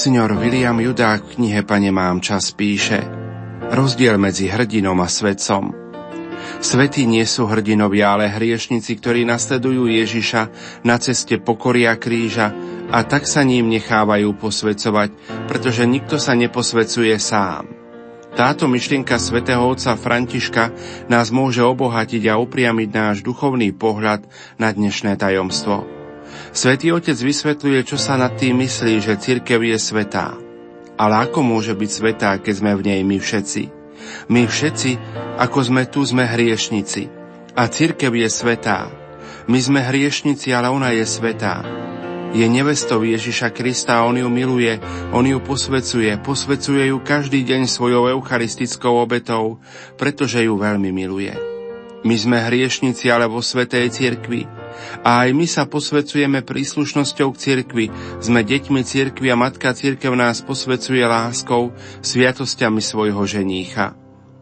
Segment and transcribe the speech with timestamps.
[0.00, 3.04] Monsignor William Judák v knihe Pane mám čas píše
[3.68, 5.76] Rozdiel medzi hrdinom a svetcom.
[6.56, 10.42] Svetí nie sú hrdinovia, ale hriešnici, ktorí nasledujú Ježiša
[10.88, 12.48] na ceste pokoria kríža
[12.88, 15.12] a tak sa ním nechávajú posvecovať,
[15.44, 17.68] pretože nikto sa neposvecuje sám.
[18.32, 20.72] Táto myšlienka svätého otca Františka
[21.12, 24.24] nás môže obohatiť a upriamiť náš duchovný pohľad
[24.56, 25.99] na dnešné tajomstvo.
[26.50, 30.34] Svetý otec vysvetľuje, čo sa nad tým myslí, že cirkev je svetá.
[30.98, 33.62] Ale ako môže byť svetá, keď sme v nej my všetci?
[34.28, 34.90] My všetci,
[35.38, 37.06] ako sme tu, sme hriešnici.
[37.54, 38.90] A cirkev je svetá.
[39.46, 41.62] My sme hriešnici, ale ona je svetá.
[42.30, 44.78] Je nevestou Ježiša Krista on ju miluje,
[45.10, 49.58] on ju posvecuje, posvecuje ju každý deň svojou eucharistickou obetou,
[49.98, 51.34] pretože ju veľmi miluje.
[52.06, 54.59] My sme hriešnici, ale vo Svetej cirkvi.
[55.02, 57.86] A aj my sa posvecujeme príslušnosťou k cirkvi.
[58.18, 63.96] Sme deťmi cirkvi a Matka cirkev nás posvecuje láskou, sviatosťami svojho ženícha.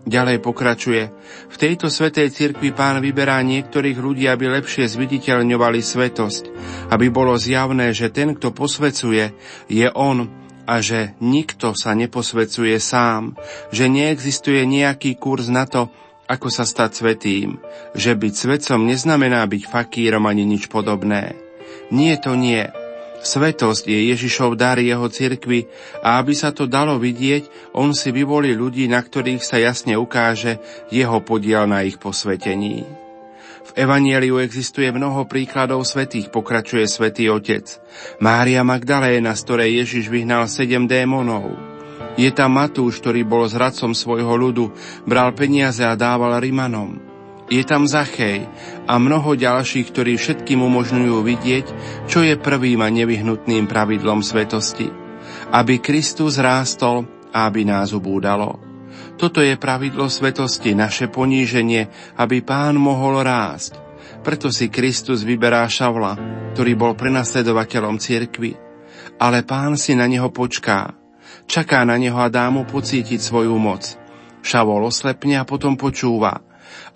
[0.08, 1.12] Ďalej pokračuje.
[1.52, 6.42] V tejto svetej cirkvi pán vyberá niektorých ľudí, aby lepšie zviditeľňovali svetosť,
[6.88, 9.36] aby bolo zjavné, že ten, kto posvecuje,
[9.68, 10.32] je on
[10.64, 13.36] a že nikto sa neposvecuje sám,
[13.68, 15.92] že neexistuje nejaký kurz na to,
[16.28, 17.56] ako sa stať svetým,
[17.96, 21.34] že byť svetcom neznamená byť fakírom ani nič podobné.
[21.88, 22.68] Nie to nie.
[23.18, 25.66] Svetosť je Ježišov dar jeho cirkvi
[26.04, 30.62] a aby sa to dalo vidieť, on si vyvolí ľudí, na ktorých sa jasne ukáže
[30.94, 32.86] jeho podiel na ich posvetení.
[33.68, 37.68] V Evanieliu existuje mnoho príkladov svetých, pokračuje svätý Otec.
[38.22, 41.67] Mária Magdaléna, z ktorej Ježiš vyhnal sedem démonov.
[42.18, 44.74] Je tam Matúš, ktorý bol zradcom svojho ľudu,
[45.06, 46.98] bral peniaze a dával Rimanom.
[47.46, 48.45] Je tam Zachej
[48.84, 51.67] a mnoho ďalších, ktorí všetkým umožňujú vidieť,
[52.11, 54.90] čo je prvým a nevyhnutným pravidlom svetosti.
[55.55, 58.58] Aby Kristus rástol a aby nás ubúdalo.
[59.14, 61.86] Toto je pravidlo svetosti, naše poníženie,
[62.18, 63.79] aby pán mohol rásť.
[64.27, 66.18] Preto si Kristus vyberá Šavla,
[66.52, 68.58] ktorý bol prenasledovateľom cirkvy.
[69.23, 70.98] Ale pán si na neho počká.
[71.48, 73.97] Čaká na neho a dá mu pocítiť svoju moc.
[74.45, 76.45] Šavol oslepne a potom počúva–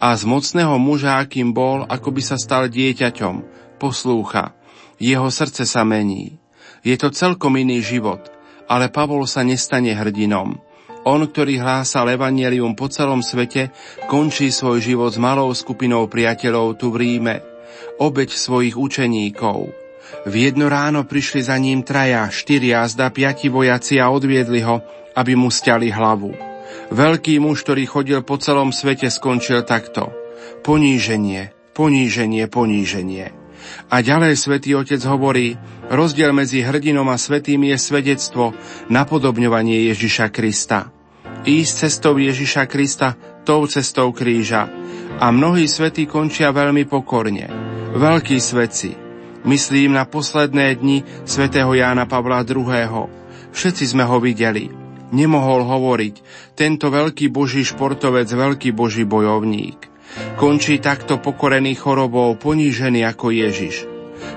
[0.03, 3.35] a z mocného muža, akým bol, ako by sa stal dieťaťom,
[3.79, 4.55] poslúcha.
[4.99, 6.39] Jeho srdce sa mení.
[6.83, 8.31] Je to celkom iný život,
[8.67, 10.59] ale Pavol sa nestane hrdinom.
[11.03, 13.75] On, ktorý hlásal evanelium po celom svete,
[14.07, 17.43] končí svoj život s malou skupinou priateľov tu v Ríme.
[17.99, 19.82] Obeď svojich učeníkov.
[20.23, 24.81] V jedno ráno prišli za ním traja, štyri a zda piati vojaci a odviedli ho,
[25.19, 26.33] aby mu stiali hlavu.
[26.93, 30.13] Veľký muž, ktorý chodil po celom svete, skončil takto.
[30.63, 33.33] Poníženie, poníženie, poníženie.
[33.89, 35.55] A ďalej svätý Otec hovorí,
[35.89, 38.53] rozdiel medzi hrdinom a svetým je svedectvo,
[38.91, 40.91] napodobňovanie Ježiša Krista.
[41.43, 44.71] Ísť cestou Ježiša Krista, tou cestou kríža.
[45.19, 47.51] A mnohí svetí končia veľmi pokorne.
[47.95, 49.02] Veľkí svetci.
[49.43, 53.11] Myslím na posledné dni svätého Jána Pavla II.
[53.53, 54.83] Všetci sme ho videli
[55.13, 56.15] nemohol hovoriť.
[56.57, 59.93] Tento veľký boží športovec, veľký boží bojovník.
[60.41, 63.89] Končí takto pokorený chorobou, ponížený ako Ježiš.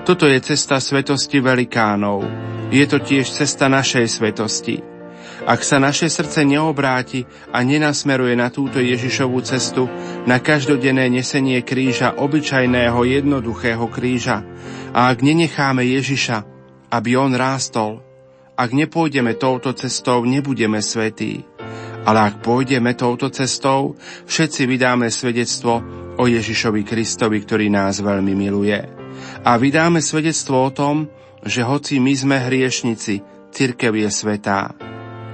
[0.03, 2.27] Toto je cesta svetosti velikánov.
[2.69, 4.77] Je to tiež cesta našej svetosti.
[5.45, 7.21] Ak sa naše srdce neobráti
[7.53, 9.85] a nenasmeruje na túto Ježišovú cestu,
[10.25, 14.41] na každodenné nesenie kríža, obyčajného jednoduchého kríža,
[14.95, 16.47] a ak nenecháme Ježiša,
[16.87, 17.99] aby on rástol,
[18.55, 21.43] ak nepôjdeme touto cestou, nebudeme svetí.
[22.07, 25.83] Ale ak pôjdeme touto cestou, všetci vydáme svedectvo
[26.15, 28.79] o Ježišovi Kristovi, ktorý nás veľmi miluje.
[29.43, 31.11] A vydáme svedectvo o tom,
[31.43, 33.19] že hoci my sme hriešnici,
[33.51, 34.71] cirkev je svetá,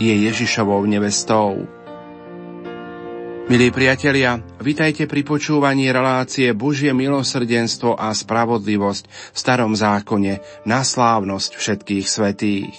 [0.01, 1.69] je Ježišovou nevestou.
[3.51, 11.59] Milí priatelia, vitajte pri počúvaní relácie Božie milosrdenstvo a spravodlivosť v starom zákone na slávnosť
[11.59, 12.71] všetkých svetých.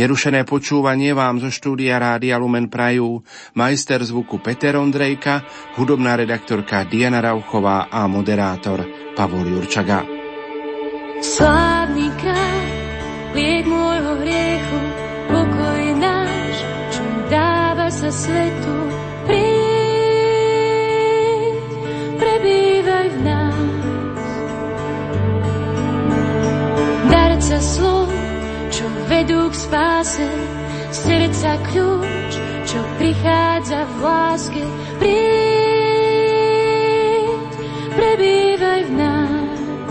[0.00, 3.20] Nerušené počúvanie vám zo štúdia Rádia Lumen Prajú,
[3.52, 5.44] majster zvuku Peter Ondrejka,
[5.76, 8.80] hudobná redaktorka Diana Rauchová a moderátor
[9.12, 10.08] Pavol Jurčaga.
[11.20, 12.64] Slávny kráľ,
[13.36, 14.80] liek môjho hriechu,
[15.28, 16.56] pokoj náš,
[16.96, 19.04] čo dáva sa svetu,
[27.34, 28.06] srdca slov,
[28.70, 30.22] čo vedú k spáse,
[30.94, 32.30] srdca kľúč,
[32.62, 34.62] čo prichádza v láske.
[35.02, 35.26] Príď,
[37.98, 39.90] prebývaj v nás.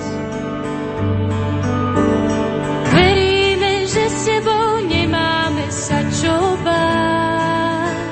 [2.95, 8.07] Veríme, že s tebou nemáme sa čo báť.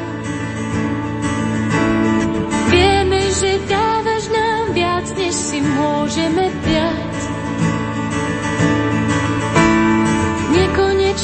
[2.68, 7.41] Vieme, že dávaš nám viac, než si môžeme dať.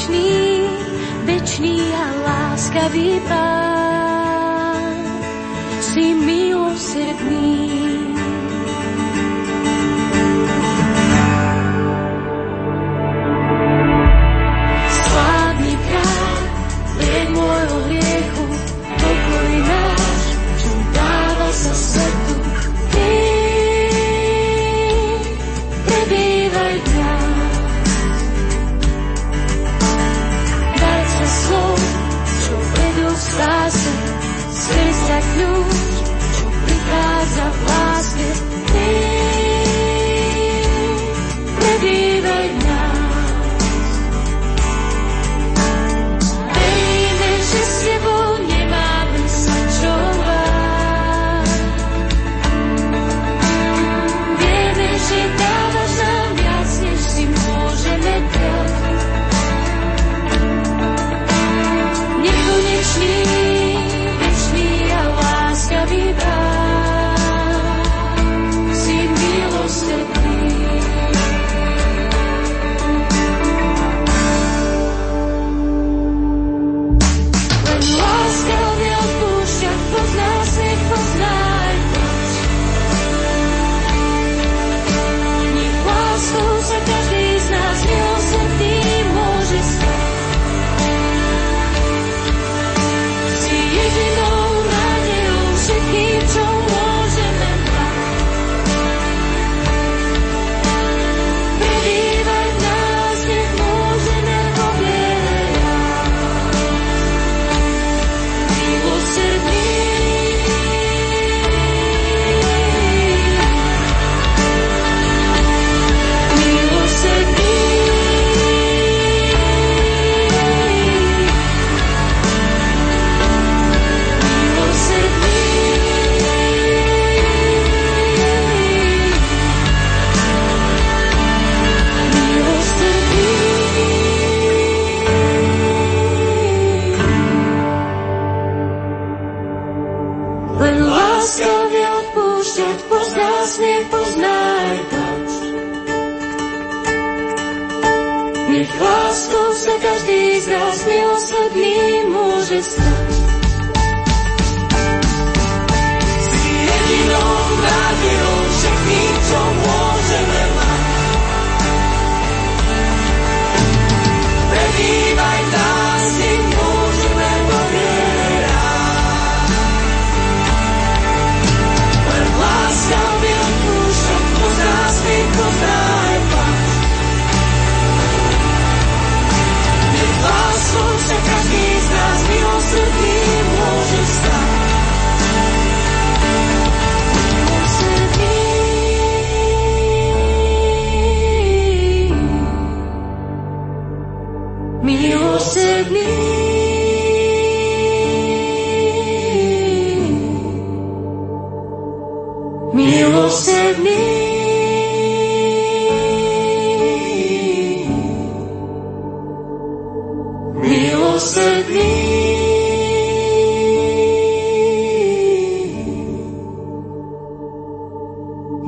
[0.07, 0.63] večný,
[1.27, 4.95] večný a láskavý Pán.
[5.83, 7.76] Si milosrdný,
[35.07, 35.66] milosrdný.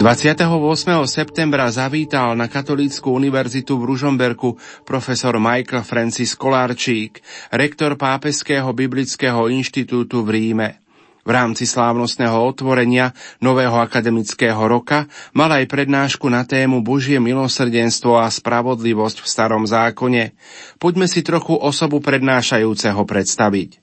[0.10, 1.06] 28.
[1.06, 7.22] septembra zavítal na Katolícku univerzitu v Ružomberku profesor Michael Francis Kolárčík,
[7.54, 10.82] rektor Pápeského biblického inštitútu v Ríme.
[11.22, 15.06] V rámci slávnostného otvorenia nového akademického roka
[15.38, 20.34] mal aj prednášku na tému Božie milosrdenstvo a spravodlivosť v starom zákone.
[20.82, 23.79] Poďme si trochu osobu prednášajúceho predstaviť.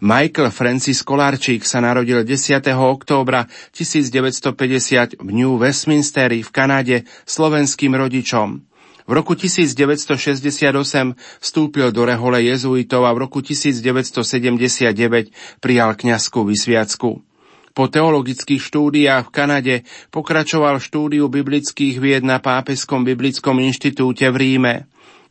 [0.00, 2.60] Michael Francis Kolarčík sa narodil 10.
[2.74, 8.74] októbra 1950 v New Westminsteri v Kanade slovenským rodičom.
[9.04, 10.72] V roku 1968
[11.40, 14.16] vstúpil do rehole jezuitov a v roku 1979
[15.60, 17.20] prijal kňazskú vysviacku.
[17.74, 19.74] Po teologických štúdiách v Kanade
[20.14, 24.74] pokračoval štúdiu biblických vied na Pápeskom biblickom inštitúte v Ríme.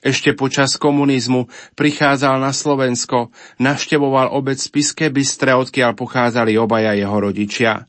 [0.03, 1.47] Ešte počas komunizmu
[1.79, 3.31] prichádzal na Slovensko,
[3.63, 7.87] navštevoval obec Spiske Bystre, odkiaľ pochádzali obaja jeho rodičia.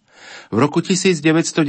[0.54, 1.66] V roku 1991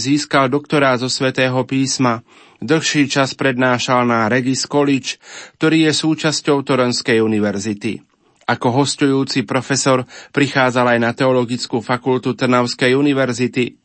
[0.00, 2.24] získal doktorát zo svätého písma.
[2.64, 5.20] Dlhší čas prednášal na Regis College,
[5.60, 8.00] ktorý je súčasťou Toronskej univerzity.
[8.48, 13.83] Ako hostujúci profesor prichádzal aj na Teologickú fakultu Trnavskej univerzity.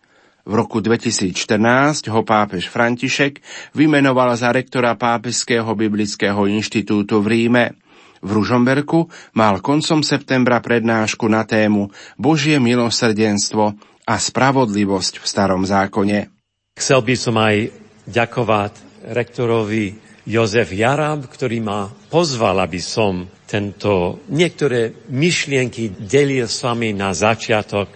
[0.49, 3.37] V roku 2014 ho pápež František
[3.77, 7.77] vymenoval za rektora Pápežského biblického inštitútu v Ríme.
[8.25, 9.05] V Ružomberku
[9.37, 13.77] mal koncom septembra prednášku na tému Božie milosrdenstvo
[14.09, 16.33] a spravodlivosť v starom zákone.
[16.73, 17.69] Chcel by som aj
[18.09, 26.89] ďakovať rektorovi Jozef Jarab, ktorý ma pozval, aby som tento niektoré myšlienky delil s vami
[26.97, 27.93] na začiatok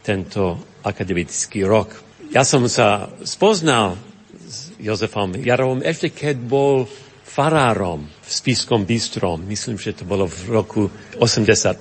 [0.00, 1.94] tento akademický rok.
[2.30, 3.96] Ja som sa spoznal
[4.42, 6.84] s Jozefom Jarovom ešte keď bol
[7.32, 9.40] farárom v Spiskom Bystrom.
[9.48, 10.82] Myslím, že to bolo v roku
[11.16, 11.80] 81.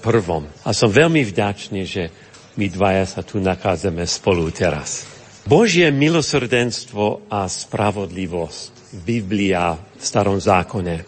[0.63, 2.07] A som veľmi vďačný, že
[2.55, 5.03] my dvaja sa tu nachádzame spolu teraz.
[5.43, 8.95] Božie milosrdenstvo a spravodlivosť.
[9.03, 11.03] Biblia v starom zákone.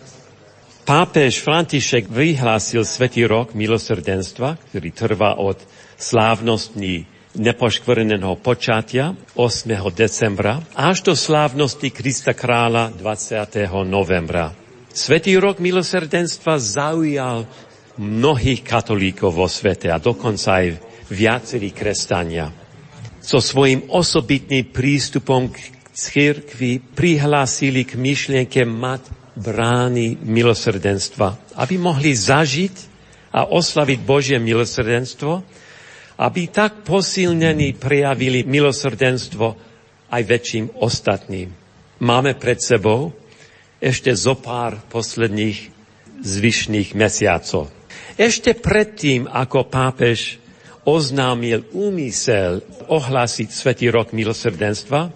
[0.83, 5.55] Pápež František vyhlásil Svetý rok milosrdenstva, ktorý trvá od
[5.95, 9.65] slávnostní nepoškvrneného počatia 8.
[9.89, 13.65] decembra až do slávnosti Krista kráľa 20.
[13.89, 14.53] novembra.
[14.93, 17.49] Svetý rok milosrdenstva zaujal
[17.97, 20.77] mnohých katolíkov vo svete a dokonca aj
[21.09, 22.53] viacerí kresťania.
[23.17, 25.57] So svojím osobitným prístupom k
[25.89, 32.93] církvi prihlásili k myšlienke mať brány milosrdenstva, aby mohli zažiť
[33.33, 35.62] a oslaviť Božie milosrdenstvo
[36.17, 39.57] aby tak posilnení prejavili milosrdenstvo
[40.13, 41.49] aj väčším ostatným.
[42.03, 43.13] Máme pred sebou
[43.81, 45.73] ešte zo pár posledných
[46.23, 47.67] zvyšných mesiacov.
[48.15, 50.37] Ešte predtým, ako pápež
[50.85, 55.09] oznámil úmysel ohlásiť Svetý rok milosrdenstva,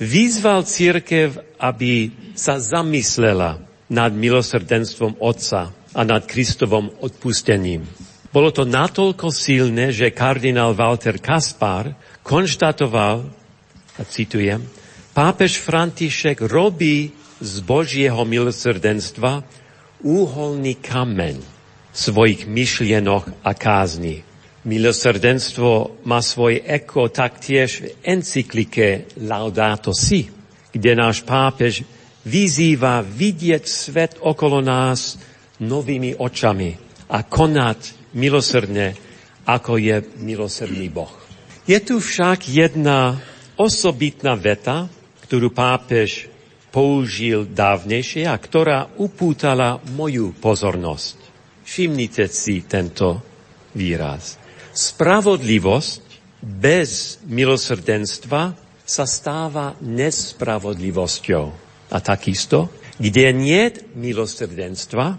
[0.00, 3.60] vyzval církev, aby sa zamyslela
[3.90, 7.84] nad milosrdenstvom Otca a nad Kristovom odpustením.
[8.30, 13.26] Bolo to natoľko silné, že kardinál Walter Kaspar konštatoval,
[13.98, 14.62] a citujem,
[15.10, 17.10] pápež František robí
[17.42, 19.42] z Božieho milosrdenstva
[20.06, 21.42] úholný kameň
[21.90, 24.22] svojich myšlienok a kázni.
[24.62, 30.30] Milosrdenstvo má svoj eko taktiež v encyklike Laudato Si,
[30.70, 31.82] kde náš pápež
[32.22, 35.18] vyzýva vidieť svet okolo nás
[35.58, 36.76] novými očami
[37.10, 38.96] a konať milosrdne,
[39.46, 41.12] ako je milosrdný Boh.
[41.66, 43.20] Je tu však jedna
[43.54, 44.88] osobitná veta,
[45.26, 46.26] ktorú pápež
[46.70, 51.16] použil dávnejšie a ktorá upútala moju pozornosť.
[51.66, 53.22] Všimnite si tento
[53.74, 54.38] výraz.
[54.70, 56.02] Spravodlivosť
[56.40, 58.42] bez milosrdenstva
[58.86, 61.46] sa stáva nespravodlivosťou.
[61.90, 65.18] A takisto, kde nie milosrdenstva,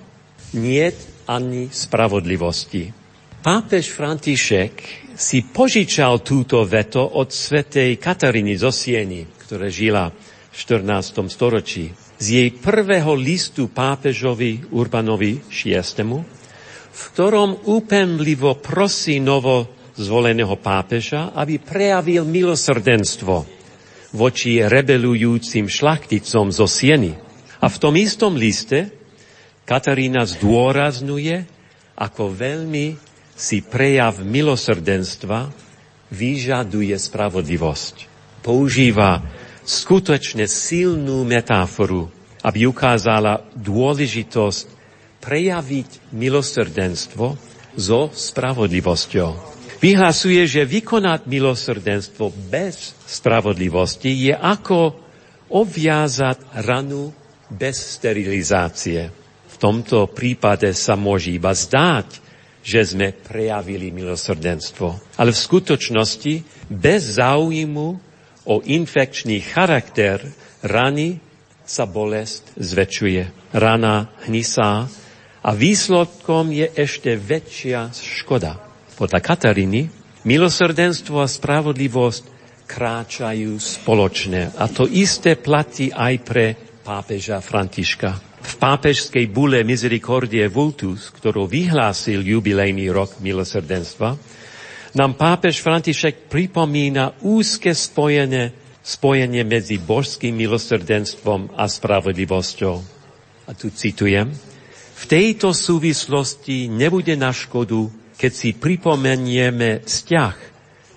[0.56, 0.88] nie
[1.28, 2.94] ani spravodlivosti.
[3.42, 4.74] Pápež František
[5.18, 11.26] si požičal túto veto od svetej Kataríny zo Sieny, ktorá žila v 14.
[11.26, 11.90] storočí.
[12.22, 15.82] Z jej prvého listu pápežovi Urbanovi VI,
[16.92, 23.62] v ktorom úpenlivo prosí novo zvoleného pápeža, aby prejavil milosrdenstvo
[24.14, 27.16] voči rebelujúcim šlachticom zo Sieny.
[27.62, 29.01] A v tom istom liste
[29.72, 31.48] Katarína zdôrazňuje,
[31.96, 33.00] ako veľmi
[33.32, 35.48] si prejav milosrdenstva
[36.12, 37.96] vyžaduje spravodlivosť.
[38.44, 39.24] Používa
[39.64, 42.12] skutočne silnú metaforu,
[42.44, 44.68] aby ukázala dôležitosť
[45.24, 47.40] prejaviť milosrdenstvo
[47.80, 49.32] so spravodlivosťou.
[49.80, 55.00] Vyhlasuje, že vykonať milosrdenstvo bez spravodlivosti je ako
[55.48, 57.16] obviazať ranu
[57.48, 59.21] bez sterilizácie
[59.62, 62.18] tomto prípade sa môže iba zdáť,
[62.66, 65.18] že sme prejavili milosrdenstvo.
[65.22, 66.34] Ale v skutočnosti
[66.70, 67.88] bez záujmu
[68.50, 70.22] o infekčný charakter
[70.66, 71.22] rany
[71.62, 73.54] sa bolest zväčšuje.
[73.54, 74.90] Rana hnisá
[75.42, 78.58] a výsledkom je ešte väčšia škoda.
[78.98, 79.82] Podľa Kataríny
[80.26, 82.24] milosrdenstvo a spravodlivosť
[82.70, 84.54] kráčajú spoločne.
[84.58, 86.46] A to isté platí aj pre
[86.86, 94.18] pápeža Františka v pápežskej bule Misericordie Vultus, ktorú vyhlásil jubilejný rok milosrdenstva,
[94.92, 102.76] nám pápež František pripomína úzke spojené, spojenie medzi božským milosrdenstvom a spravodlivosťou.
[103.46, 104.34] A tu citujem.
[104.98, 110.36] V tejto súvislosti nebude na škodu, keď si pripomenieme vzťah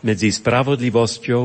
[0.04, 1.44] medzi spravodlivosťou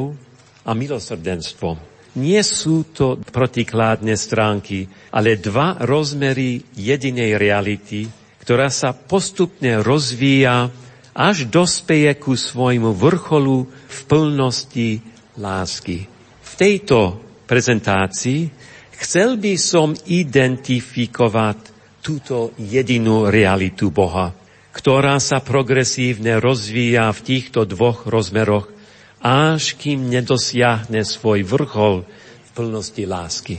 [0.68, 1.89] a milosrdenstvom.
[2.18, 8.10] Nie sú to protikládne stránky, ale dva rozmery jedinej reality,
[8.42, 10.74] ktorá sa postupne rozvíja,
[11.14, 15.04] až dospeje ku svojmu vrcholu v plnosti
[15.38, 16.08] lásky.
[16.42, 18.50] V tejto prezentácii
[18.98, 21.60] chcel by som identifikovať
[22.00, 24.32] túto jedinú realitu Boha,
[24.72, 28.79] ktorá sa progresívne rozvíja v týchto dvoch rozmeroch,
[29.20, 33.56] až kým nedosiahne svoj vrchol v plnosti lásky.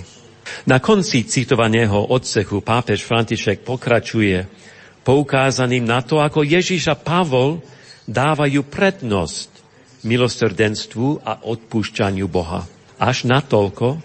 [0.67, 4.49] Na konci citovaného odsechu pápež František pokračuje
[5.05, 7.63] poukázaným na to, ako Ježiš a Pavol
[8.09, 9.49] dávajú prednosť
[10.03, 12.67] milosrdenstvu a odpúšťaniu Boha.
[13.01, 14.01] Až natoľko,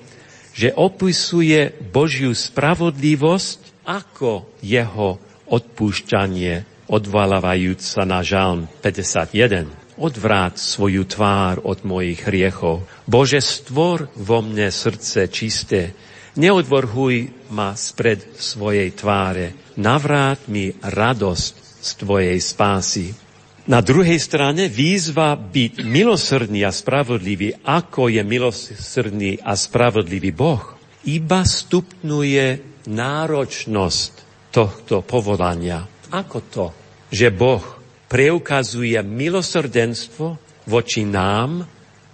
[0.56, 5.20] že opisuje Božiu spravodlivosť ako jeho
[5.52, 12.84] odpúšťanie, odvalávajúc sa na žalm 51 odvrát svoju tvár od mojich hriechov.
[13.08, 15.96] Bože, stvor vo mne srdce čisté,
[16.36, 23.16] neodvorhuj ma spred svojej tváre, navrát mi radosť z tvojej spásy.
[23.66, 30.78] Na druhej strane výzva byť milosrdný a spravodlivý, ako je milosrdný a spravodlivý Boh,
[31.10, 32.46] iba stupňuje
[32.86, 34.12] náročnosť
[34.54, 35.82] tohto povolania.
[36.14, 36.66] Ako to,
[37.10, 40.38] že Boh preukazuje milosrdenstvo
[40.70, 41.66] voči nám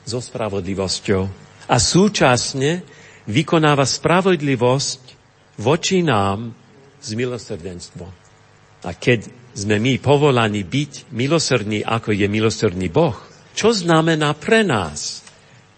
[0.08, 1.24] so spravodlivosťou
[1.72, 2.84] a súčasne
[3.30, 5.02] vykonáva spravodlivosť
[5.62, 6.52] voči nám
[7.02, 8.12] s milosrdenstvom.
[8.82, 13.16] A keď sme my povolaní byť milosrdní, ako je milosrdný Boh.
[13.52, 15.22] Čo znamená pre nás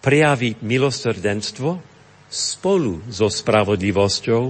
[0.05, 1.81] prejaviť milosrdenstvo
[2.29, 4.43] spolu so spravodlivosťou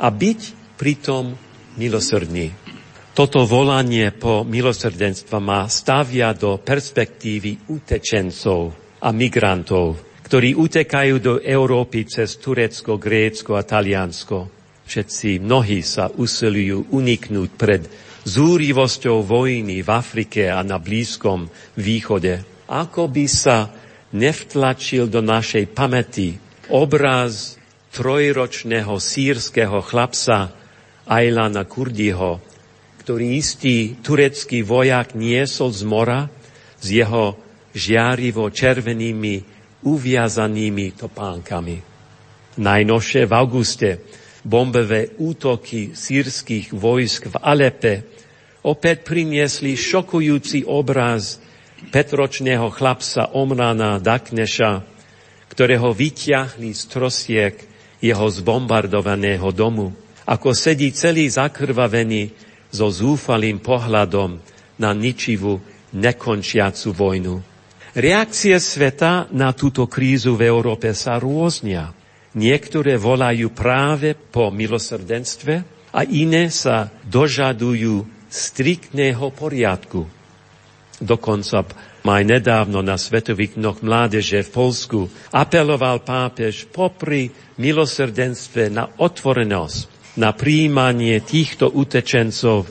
[0.00, 0.40] a byť
[0.80, 1.36] pritom
[1.76, 2.52] milosrdný.
[3.16, 12.04] Toto volanie po milosrdenstva má stavia do perspektívy utečencov a migrantov, ktorí utekajú do Európy
[12.04, 14.52] cez Turecko, Grécko a Taliansko.
[14.84, 17.88] Všetci mnohí sa usilujú uniknúť pred
[18.28, 22.44] zúrivosťou vojny v Afrike a na Blízkom východe.
[22.68, 23.72] Ako by sa
[24.12, 26.36] nevtlačil do našej pamäti
[26.68, 27.56] obraz
[27.96, 30.52] trojročného sírskeho chlapca
[31.08, 32.44] Ajlana Kurdiho,
[33.06, 36.26] ktorý istý turecký vojak niesol z mora
[36.82, 37.38] s jeho
[37.70, 39.46] žiarivo červenými
[39.86, 41.86] uviazanými topánkami.
[42.58, 43.90] Najnovšie v auguste
[44.42, 47.94] bombové útoky sírskych vojsk v Alepe
[48.66, 51.38] opäť priniesli šokujúci obraz
[51.94, 54.82] petročného chlapca Omrana Dakneša,
[55.46, 57.54] ktorého vyťahli z trosiek
[58.02, 59.94] jeho zbombardovaného domu.
[60.26, 62.45] Ako sedí celý zakrvavený
[62.76, 64.36] so zúfalým pohľadom
[64.76, 65.56] na ničivú,
[65.96, 67.40] nekončiacu vojnu.
[67.96, 71.96] Reakcie sveta na túto krízu v Európe sa rôznia.
[72.36, 75.64] Niektoré volajú práve po milosrdenstve
[75.96, 80.04] a iné sa dožadujú striktného poriadku.
[81.00, 81.64] Dokonca
[82.04, 85.00] aj nedávno na Svetových dnoch mládeže v Polsku
[85.32, 92.66] apeloval pápež popri milosrdenstve na otvorenosť, na príjmanie týchto utečencov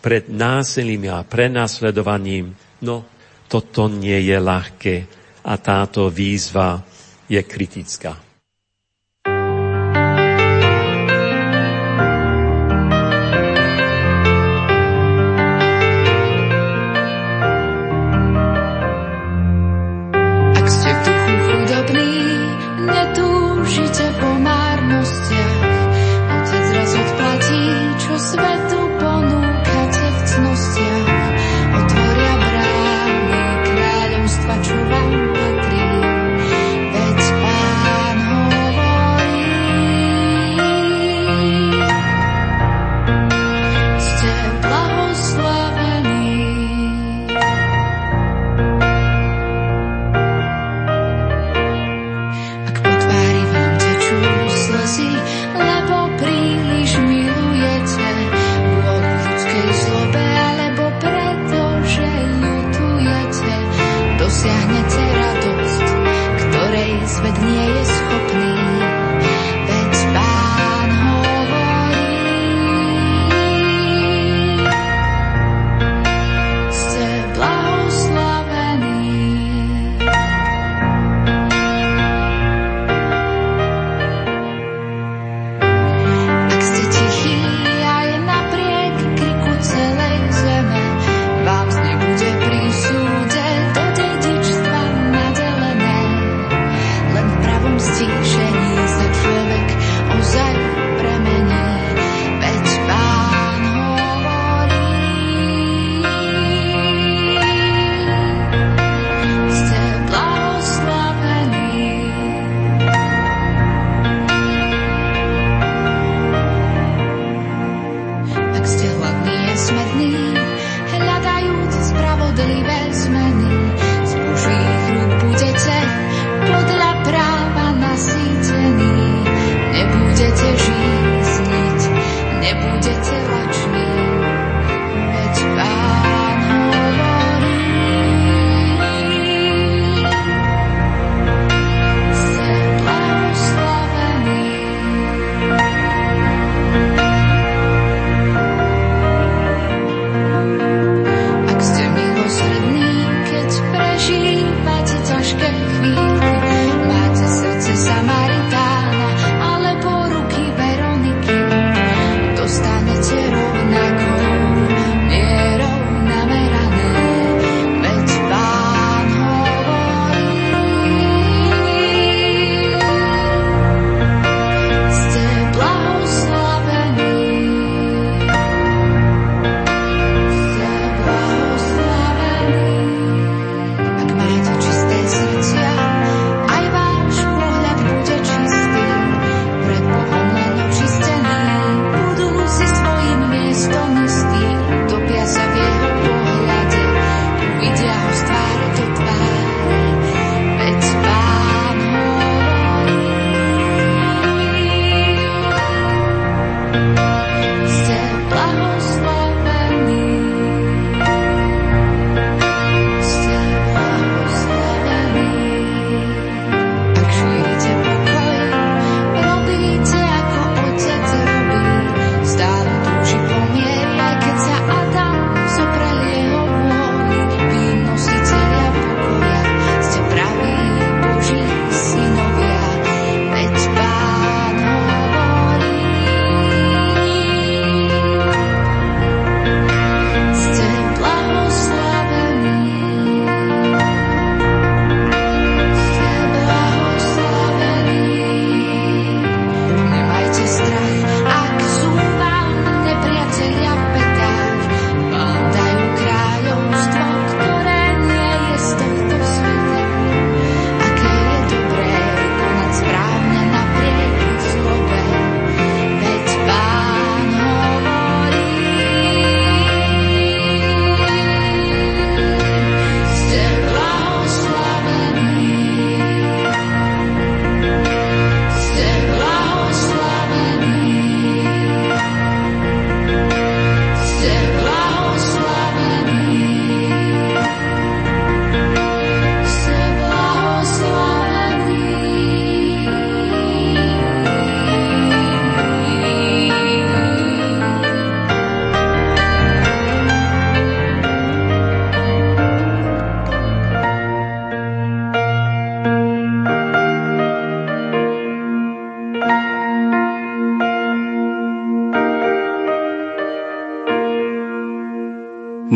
[0.00, 2.52] pred násilím a prenasledovaním.
[2.82, 3.04] No,
[3.46, 4.96] toto nie je ľahké
[5.46, 6.82] a táto výzva
[7.30, 8.25] je kritická.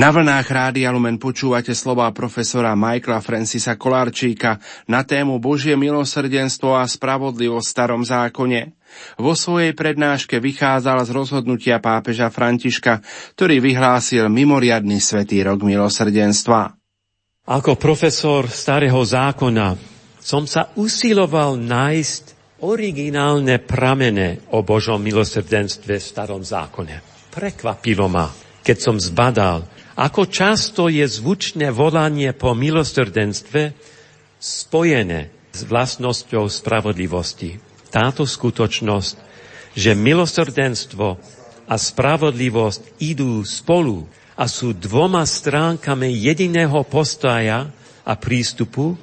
[0.01, 4.57] Na vlnách Rádia Lumen počúvate slova profesora Michaela Francisa Kolárčíka
[4.89, 8.73] na tému Božie milosrdenstvo a spravodlivosť v starom zákone.
[9.21, 13.05] Vo svojej prednáške vychádzal z rozhodnutia pápeža Františka,
[13.37, 16.81] ktorý vyhlásil mimoriadný svetý rok milosrdenstva.
[17.53, 19.77] Ako profesor starého zákona
[20.17, 27.29] som sa usiloval nájsť originálne pramene o Božom milosrdenstve v starom zákone.
[27.29, 28.33] Prekvapilo ma,
[28.65, 33.74] keď som zbadal, ako často je zvučné volanie po milosrdenstve
[34.38, 37.59] spojené s vlastnosťou spravodlivosti.
[37.90, 39.16] Táto skutočnosť,
[39.74, 41.18] že milosrdenstvo
[41.66, 44.07] a spravodlivosť idú spolu
[44.38, 47.68] a sú dvoma stránkami jediného postoja
[48.07, 48.96] a prístupu,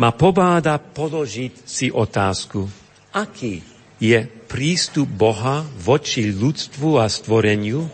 [0.00, 2.64] ma pobáda položiť si otázku,
[3.12, 3.60] aký
[4.00, 7.84] je prístup Boha voči ľudstvu a stvoreniu,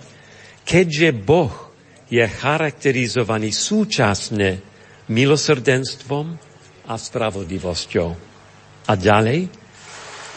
[0.62, 1.65] keďže Boh
[2.07, 4.62] je charakterizovaný súčasne
[5.11, 6.38] milosrdenstvom
[6.87, 8.11] a spravodlivosťou.
[8.87, 9.51] A ďalej,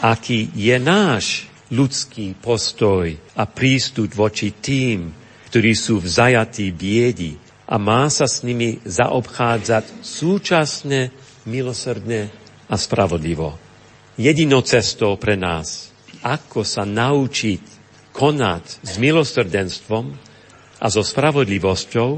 [0.02, 5.14] aký je náš ľudský postoj a prístup voči tým,
[5.50, 7.38] ktorí sú v zajatí biedi
[7.70, 11.14] a má sa s nimi zaobchádzať súčasne,
[11.46, 12.34] milosrdne
[12.66, 13.54] a spravodlivo.
[14.18, 15.94] Jedinou cestou pre nás,
[16.26, 17.62] ako sa naučiť
[18.10, 20.29] konať s milosrdenstvom,
[20.80, 22.10] a so spravodlivosťou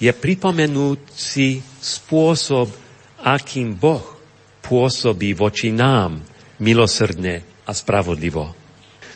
[0.00, 2.72] je pripomenúť si spôsob,
[3.20, 4.04] akým Boh
[4.64, 6.24] pôsobí voči nám
[6.58, 8.56] milosrdne a spravodlivo.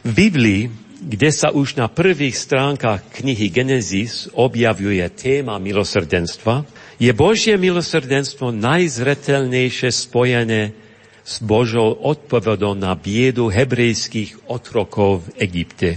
[0.04, 0.68] V Biblii,
[1.00, 6.64] kde sa už na prvých stránkach knihy Genesis objavuje téma milosrdenstva,
[7.00, 10.76] je Božie milosrdenstvo najzretelnejšie spojené
[11.24, 15.90] s Božou odpovedou na biedu hebrejských otrokov v Egypte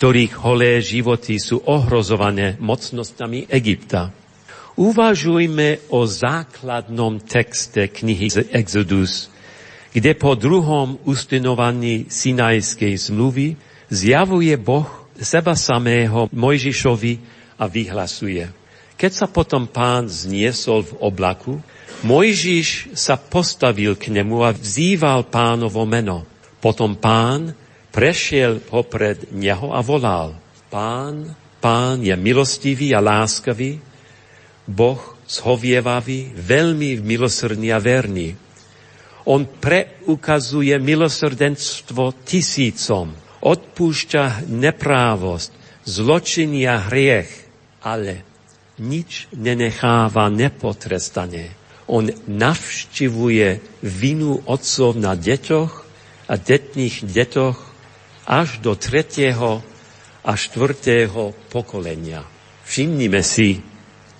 [0.00, 4.08] ktorých holé životy sú ohrozované mocnostami Egypta.
[4.80, 9.28] Uvažujme o základnom texte knihy Exodus,
[9.92, 13.60] kde po druhom ustinovaní Sinajskej zmluvy
[13.92, 14.88] zjavuje Boh
[15.20, 17.20] seba samého Mojžišovi
[17.60, 18.48] a vyhlasuje.
[18.96, 21.60] Keď sa potom pán zniesol v oblaku,
[22.08, 26.24] Mojžiš sa postavil k nemu a vzýval pánovo meno.
[26.56, 27.52] Potom pán
[27.90, 30.38] prešiel popred neho a volal,
[30.70, 33.82] Pán, Pán je milostivý a láskavý,
[34.70, 38.38] Boh zhovievavý, veľmi milosrdný a verný.
[39.26, 45.50] On preukazuje milosrdenstvo tisícom, odpúšťa neprávosť,
[45.86, 47.30] zločiny a hriech,
[47.82, 48.22] ale
[48.80, 51.52] nič nenecháva nepotrestané.
[51.90, 55.72] On navštivuje vinu otcov na deťoch
[56.30, 57.69] a detných detoch
[58.30, 59.58] až do tretieho
[60.22, 62.22] a štvrtého pokolenia.
[62.62, 63.58] Všimnime si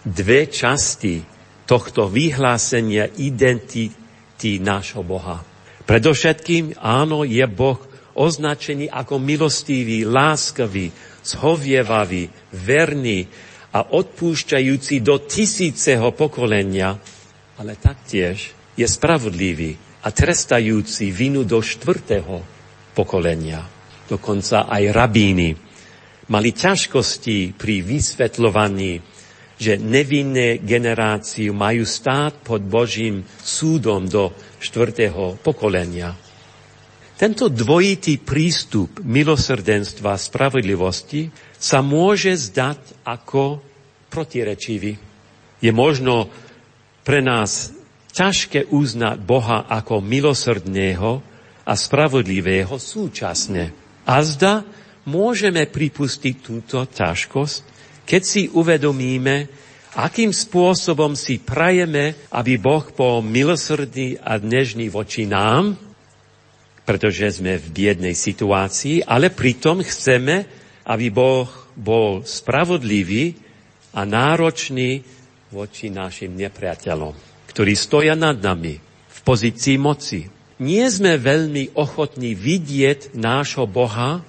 [0.02, 1.22] dve časti
[1.62, 5.46] tohto vyhlásenia identity nášho Boha.
[5.86, 7.78] Predovšetkým, áno, je Boh
[8.18, 10.90] označený ako milostivý, láskavý,
[11.22, 13.30] zhovievavý, verný
[13.70, 16.98] a odpúšťajúci do tisíceho pokolenia,
[17.62, 22.42] ale taktiež je spravodlivý a trestajúci vinu do štvrtého
[22.98, 23.79] pokolenia
[24.10, 25.54] dokonca aj rabíny,
[26.30, 28.92] mali ťažkosti pri vysvetľovaní,
[29.60, 36.16] že nevinné generáciu majú stáť pod Božím súdom do štvrtého pokolenia.
[37.20, 41.28] Tento dvojitý prístup milosrdenstva a spravodlivosti
[41.60, 43.60] sa môže zdať ako
[44.08, 44.96] protirečivý.
[45.60, 46.32] Je možno
[47.04, 47.76] pre nás
[48.16, 51.20] ťažké uznať Boha ako milosrdného
[51.68, 53.76] a spravodlivého súčasne.
[54.10, 54.66] A zda
[55.06, 57.58] môžeme pripustiť túto ťažkosť,
[58.02, 59.46] keď si uvedomíme,
[59.94, 65.78] akým spôsobom si prajeme, aby Boh bol milosrdný a dnežný voči nám,
[66.82, 70.42] pretože sme v biednej situácii, ale pritom chceme,
[70.90, 71.46] aby Boh
[71.78, 73.38] bol spravodlivý
[73.94, 75.06] a náročný
[75.54, 78.74] voči našim nepriateľom, ktorí stoja nad nami
[79.06, 84.20] v pozícii moci nie sme veľmi ochotní vidieť nášho Boha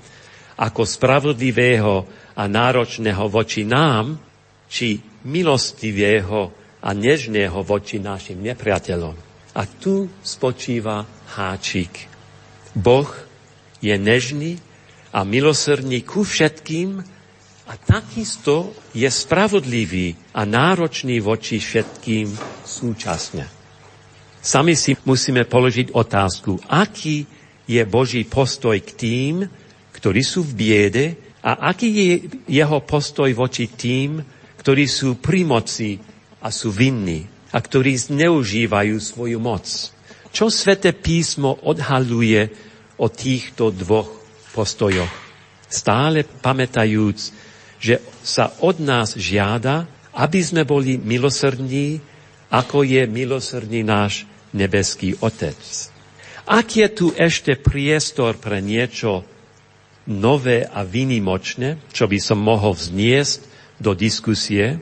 [0.55, 4.15] ako spravodlivého a náročného voči nám,
[4.71, 9.15] či milostivého a nežného voči našim nepriateľom.
[9.51, 11.03] A tu spočíva
[11.35, 12.07] háčik.
[12.71, 13.11] Boh
[13.83, 14.63] je nežný
[15.11, 17.03] a milosrdný ku všetkým
[17.67, 22.31] a takisto je spravodlivý a náročný voči všetkým
[22.63, 23.60] súčasne.
[24.41, 27.29] Sami si musíme položiť otázku, aký
[27.69, 29.35] je Boží postoj k tým,
[29.93, 31.05] ktorí sú v biede
[31.45, 32.15] a aký je
[32.49, 34.17] jeho postoj voči tým,
[34.57, 36.01] ktorí sú pri moci
[36.41, 39.93] a sú vinní a ktorí zneužívajú svoju moc.
[40.33, 42.49] Čo Svete písmo odhaluje
[42.97, 44.09] o týchto dvoch
[44.57, 45.11] postojoch?
[45.69, 47.29] Stále pamätajúc,
[47.77, 49.85] že sa od nás žiada,
[50.17, 52.01] aby sme boli milosrdní,
[52.49, 55.59] ako je milosrdný náš nebeský Otec.
[56.47, 59.23] Ak je tu ešte priestor pre niečo
[60.09, 63.39] nové a vynimočné, čo by som mohol vzniesť
[63.77, 64.81] do diskusie,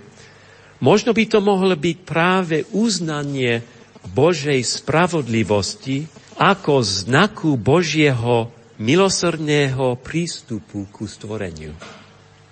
[0.79, 3.61] možno by to mohlo byť práve uznanie
[4.15, 6.07] Božej spravodlivosti
[6.39, 8.47] ako znaku Božieho
[8.79, 11.75] milosrdného prístupu ku stvoreniu.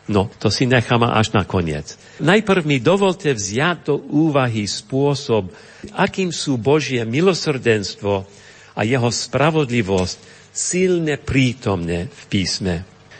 [0.07, 1.99] No, to si necháme až na koniec.
[2.23, 5.51] Najprv mi dovolte vziať do úvahy spôsob,
[5.91, 8.23] akým sú Božie milosrdenstvo
[8.71, 10.17] a jeho spravodlivosť
[10.55, 12.75] silne prítomné v písme.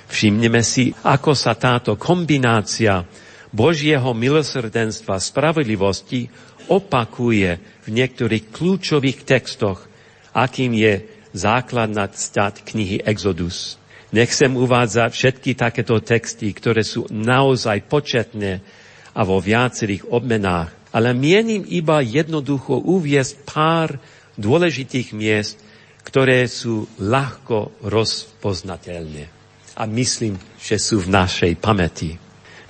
[0.08, 3.04] Všimneme si, ako sa táto kombinácia
[3.52, 6.32] Božieho milosrdenstva a spravodlivosti
[6.72, 9.84] opakuje v niektorých kľúčových textoch,
[10.32, 11.04] akým je
[11.36, 13.76] základná cťat knihy Exodus.
[14.08, 18.64] Nechcem uvádzať všetky takéto texty, ktoré sú naozaj početné
[19.12, 24.00] a vo viacerých obmenách, ale mienim iba jednoducho uviesť pár
[24.40, 25.60] dôležitých miest,
[26.08, 29.28] ktoré sú ľahko rozpoznateľné.
[29.76, 32.16] A myslím, že sú v našej pamäti.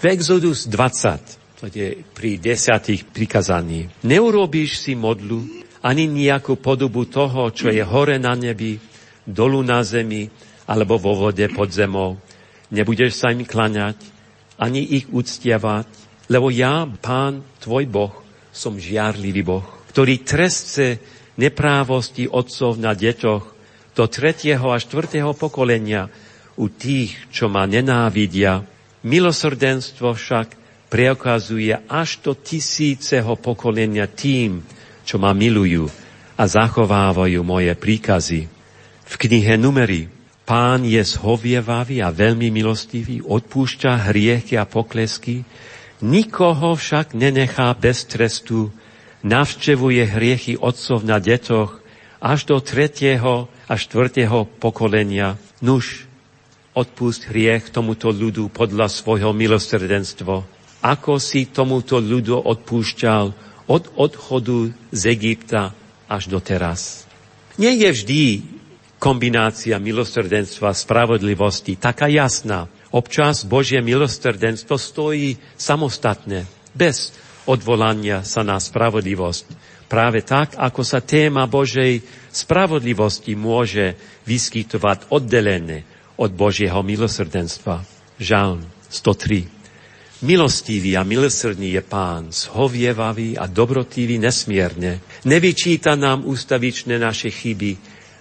[0.02, 5.46] V Exodus 20, to je pri desiatých prikazaní, neurobíš si modlu
[5.86, 8.82] ani nejakú podobu toho, čo je hore na nebi,
[9.28, 10.30] dolu na zemi,
[10.68, 12.20] alebo vo vode pod zemou.
[12.70, 13.96] Nebudeš sa im klaňať,
[14.60, 15.88] ani ich uctievať,
[16.28, 18.14] lebo ja, pán, tvoj Boh,
[18.52, 19.64] som žiarlivý Boh,
[19.96, 21.00] ktorý trestce
[21.40, 23.46] neprávosti otcov na deťoch
[23.96, 26.12] do tretieho a štvrtého pokolenia
[26.60, 28.66] u tých, čo ma nenávidia.
[29.06, 30.58] Milosrdenstvo však
[30.90, 34.66] preukazuje až do tisíceho pokolenia tým,
[35.08, 35.88] čo ma milujú
[36.36, 38.42] a zachovávajú moje príkazy.
[39.08, 40.17] V knihe Numery
[40.48, 45.44] Pán je zhovievavý a veľmi milostivý, odpúšťa hriechy a poklesky,
[46.00, 48.72] nikoho však nenechá bez trestu,
[49.28, 51.84] navštevuje hriechy otcov na detoch
[52.24, 55.36] až do tretieho a štvrtého pokolenia.
[55.60, 56.08] Nuž,
[56.72, 60.48] odpust hriech tomuto ľudu podľa svojho milosrdenstva.
[60.80, 63.26] Ako si tomuto ľudu odpúšťal
[63.68, 65.76] od odchodu z Egypta
[66.08, 67.04] až do teraz.
[67.60, 68.22] Nie je vždy
[68.98, 72.66] kombinácia milosrdenstva a spravodlivosti taká jasná.
[72.90, 77.14] Občas Božie milosrdenstvo stojí samostatne, bez
[77.46, 79.46] odvolania sa na spravodlivosť.
[79.88, 83.96] Práve tak, ako sa téma Božej spravodlivosti môže
[84.28, 85.88] vyskytovať oddelené
[86.20, 87.88] od Božieho milosrdenstva.
[88.20, 89.48] Žalm 103.
[90.26, 94.98] Milostivý a milosrdný je pán, zhovievavý a dobrotivý nesmierne.
[95.30, 97.78] Nevyčíta nám ústavičné naše chyby,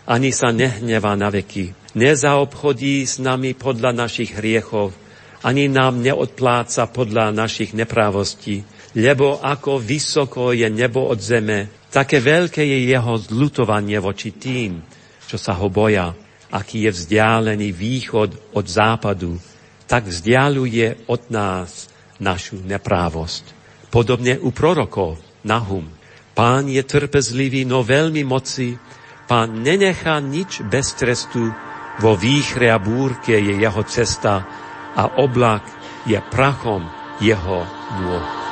[0.06, 1.74] ani sa nehnevá na veky.
[1.98, 4.94] Nezaobchodí s nami podľa našich hriechov,
[5.42, 8.64] ani nám neodpláca podľa našich neprávostí
[8.96, 14.80] lebo ako vysoko je nebo od zeme, také veľké je jeho zlutovanie voči tým,
[15.28, 16.16] čo sa ho boja.
[16.48, 19.36] Aký je vzdialený východ od západu,
[19.84, 23.52] tak vzdialuje od nás našu neprávosť.
[23.92, 25.92] Podobne u prorokov, Nahum.
[26.32, 28.80] Pán je trpezlivý, no veľmi moci.
[29.26, 31.50] Pán nenechá nič bez trestu.
[31.98, 34.46] Vo výchre a búrke je jeho cesta
[34.94, 35.66] a oblak
[36.06, 36.86] je prachom
[37.18, 37.66] jeho
[38.00, 38.45] nôh.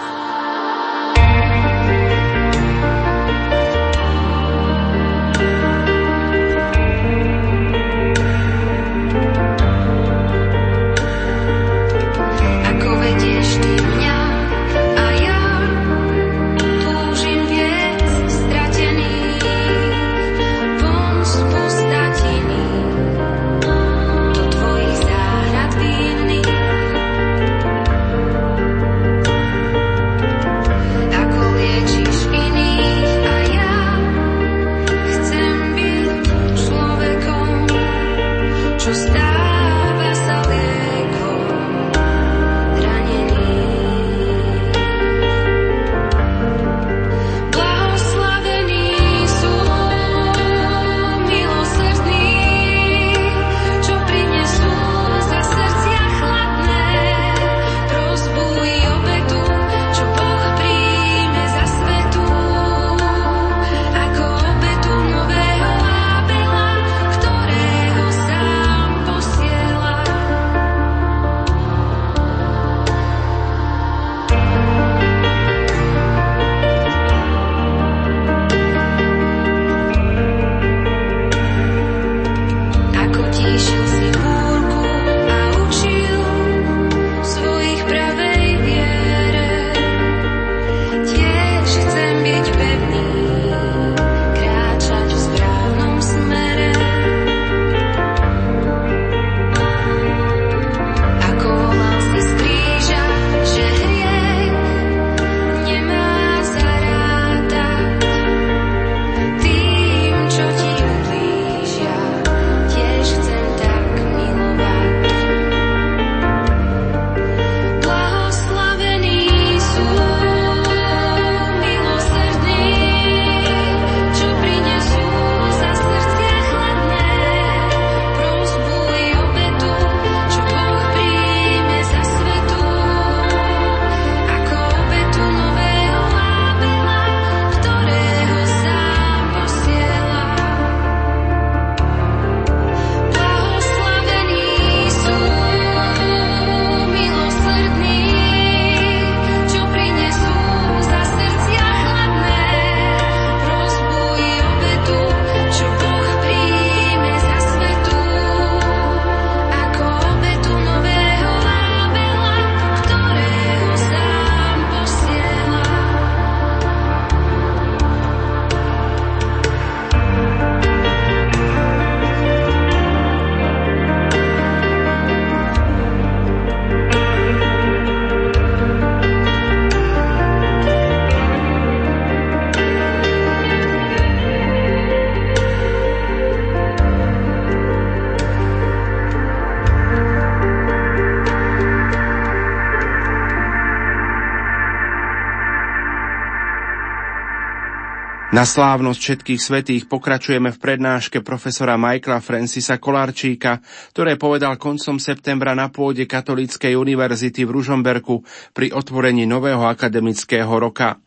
[198.35, 203.63] Na slávnosť všetkých svetých pokračujeme v prednáške profesora Michaela Francisa Kolárčíka,
[203.95, 210.99] ktoré povedal koncom septembra na pôde Katolíckej univerzity v Ružomberku pri otvorení nového akademického roka.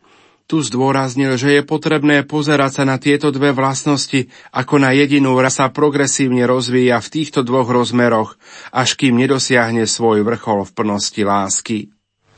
[0.48, 5.68] Tu zdôraznil, že je potrebné pozerať sa na tieto dve vlastnosti ako na jedinú sa
[5.68, 8.40] progresívne rozvíja v týchto dvoch rozmeroch,
[8.72, 11.92] až kým nedosiahne svoj vrchol v plnosti lásky.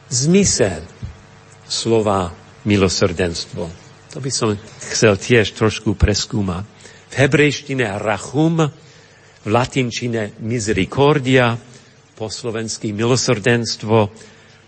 [0.09, 0.81] Zmysel
[1.69, 2.33] slova
[2.65, 4.57] milosrdenstvo to by som
[4.89, 6.65] chcel tiež trošku preskúmať.
[7.09, 8.69] V hebrejštine rachum,
[9.41, 11.57] v latinčine misericordia,
[12.13, 13.97] po slovensky milosrdenstvo,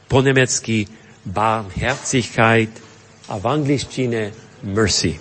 [0.08, 0.88] po nemecky
[1.22, 2.72] Barmherzigkeit
[3.30, 4.22] a v angličtine
[4.66, 5.20] mercy.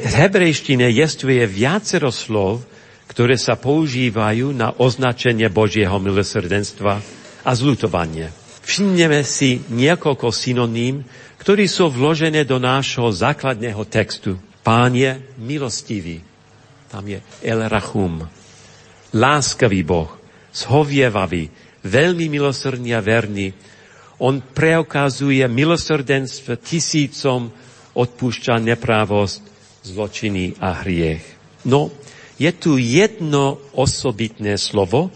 [0.00, 2.62] V hebrejštine jestuje viacero slov,
[3.10, 7.02] ktoré sa používajú na označenie Božieho milosrdenstva
[7.42, 8.39] a zlutovanie.
[8.70, 11.02] Všimneme si niekoľko synoním,
[11.42, 14.38] ktorí sú vložené do nášho základného textu.
[14.62, 16.22] Pán je milostivý.
[16.86, 18.22] Tam je El Rachum.
[19.10, 20.14] Láskavý Boh,
[20.54, 21.50] zhovievavý,
[21.82, 23.50] veľmi milosrdný a verný.
[24.22, 27.50] On preukazuje milosrdenstvo tisícom,
[27.98, 29.42] odpúšťa neprávosť,
[29.82, 31.26] zločiny a hriech.
[31.66, 31.90] No,
[32.38, 35.10] je tu jedno osobitné slovo,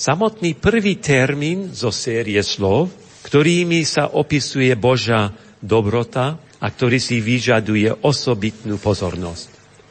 [0.00, 2.88] samotný prvý termín zo série slov,
[3.20, 9.48] ktorými sa opisuje Boža dobrota a ktorý si vyžaduje osobitnú pozornosť.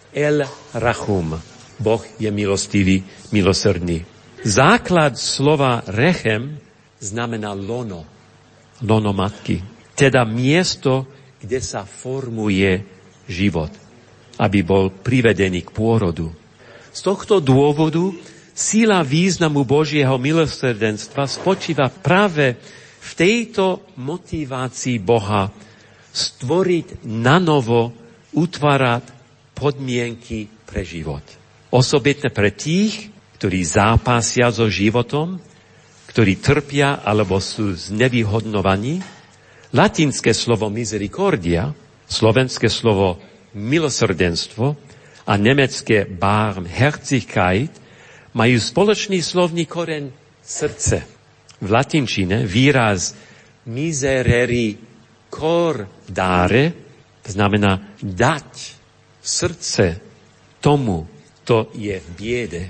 [0.09, 0.41] El
[0.73, 1.37] Rachum.
[1.77, 4.01] Boh je milostivý, milosrdný.
[4.41, 6.57] Základ slova rechem
[6.97, 8.01] znamená lono.
[8.81, 9.61] Lono matky.
[9.93, 11.05] Teda miesto,
[11.37, 12.81] kde sa formuje
[13.29, 13.69] život,
[14.41, 16.33] aby bol privedený k pôrodu.
[16.89, 18.09] Z tohto dôvodu
[18.59, 22.59] síla významu Božieho milosrdenstva spočíva práve
[22.99, 25.47] v tejto motivácii Boha
[26.11, 27.95] stvoriť na novo,
[28.35, 29.07] utvárať
[29.55, 31.23] podmienky pre život.
[31.71, 33.07] Osobitne pre tých,
[33.39, 35.39] ktorí zápasia so životom,
[36.11, 38.99] ktorí trpia alebo sú znevýhodnovaní.
[39.71, 41.71] Latinské slovo misericordia,
[42.09, 43.21] slovenské slovo
[43.55, 44.75] milosrdenstvo
[45.29, 47.88] a nemecké Barmherzigkeit
[48.33, 50.13] majú spoločný slovný koren
[50.43, 51.19] srdce
[51.59, 53.15] v latinčine výraz
[53.67, 54.79] misereri
[55.27, 56.65] cor dare
[57.23, 58.49] znamená dať
[59.19, 59.85] srdce
[60.63, 61.05] tomu,
[61.45, 62.63] to je v biede.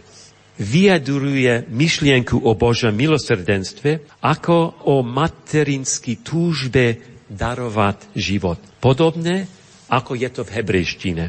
[0.60, 7.00] Vyjadruje myšlienku o Božom milosrdenstve ako o materinský túžbe
[7.32, 8.60] darovať život.
[8.84, 9.48] Podobne,
[9.88, 11.26] ako je to v hebrejštine.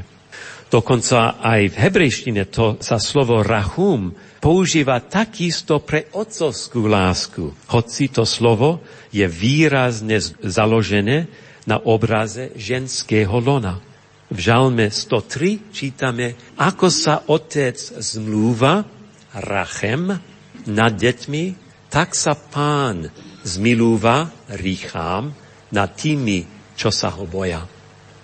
[0.71, 7.51] Dokonca aj v hebrejštine to sa slovo rahum používa takisto pre otcovskú lásku.
[7.75, 8.79] Hoci to slovo
[9.11, 11.27] je výrazne založené
[11.67, 13.83] na obraze ženského lona.
[14.31, 18.87] V žalme 103 čítame, ako sa otec zmlúva,
[19.35, 20.23] rachem,
[20.71, 21.45] nad deťmi,
[21.91, 23.11] tak sa pán
[23.43, 25.35] zmilúva, rýchám,
[25.75, 26.47] nad tými,
[26.79, 27.80] čo sa ho boja.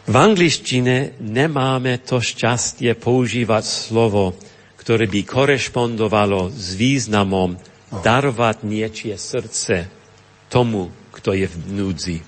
[0.07, 4.39] V angličtine nemáme to šťastie používať slovo
[4.87, 7.59] ktoré by korešpondovalo s významom
[8.07, 9.91] darovať niečie srdce
[10.47, 12.19] tomu, kto je v núdzi.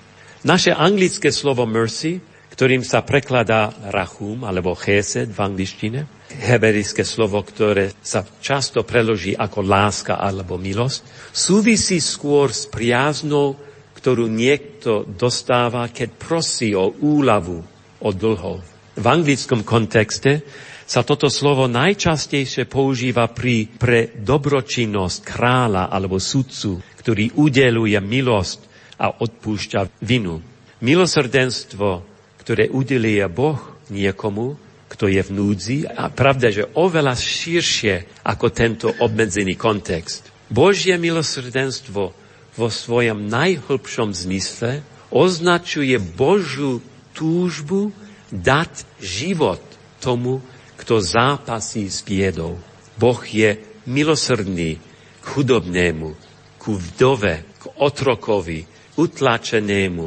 [0.43, 2.19] Naše anglické slovo mercy,
[2.51, 6.03] ktorým sa prekladá rachum alebo chesed v angličtine,
[6.35, 13.55] heberijské slovo, ktoré sa často preloží ako láska alebo milosť, súvisí skôr s priaznou,
[13.99, 17.59] ktorú niekto dostáva, keď prosí o úľavu,
[17.99, 18.63] o dlhov.
[18.95, 20.47] V anglickom kontexte
[20.87, 28.59] sa toto slovo najčastejšie používa pri, pre dobročinnosť kráľa alebo sudcu, ktorý udeluje milosť
[29.03, 30.39] a odpúšťa vinu.
[30.79, 32.07] Milosrdenstvo,
[32.39, 33.59] ktoré udeluje Boh
[33.91, 34.55] niekomu,
[34.89, 40.31] kto je v núdzi, a pravda, že oveľa širšie ako tento obmedzený kontext.
[40.49, 42.18] Božie milosrdenstvo
[42.59, 46.83] vo svojom najhlbšom zmysle označuje Božú
[47.15, 47.95] túžbu
[48.35, 49.63] dať život
[50.03, 50.43] tomu,
[50.75, 52.59] kto zápasí s biedou.
[52.99, 53.55] Boh je
[53.87, 56.19] milosrdný k chudobnému,
[56.59, 58.67] ku vdove, k otrokovi,
[58.99, 60.05] utlačenému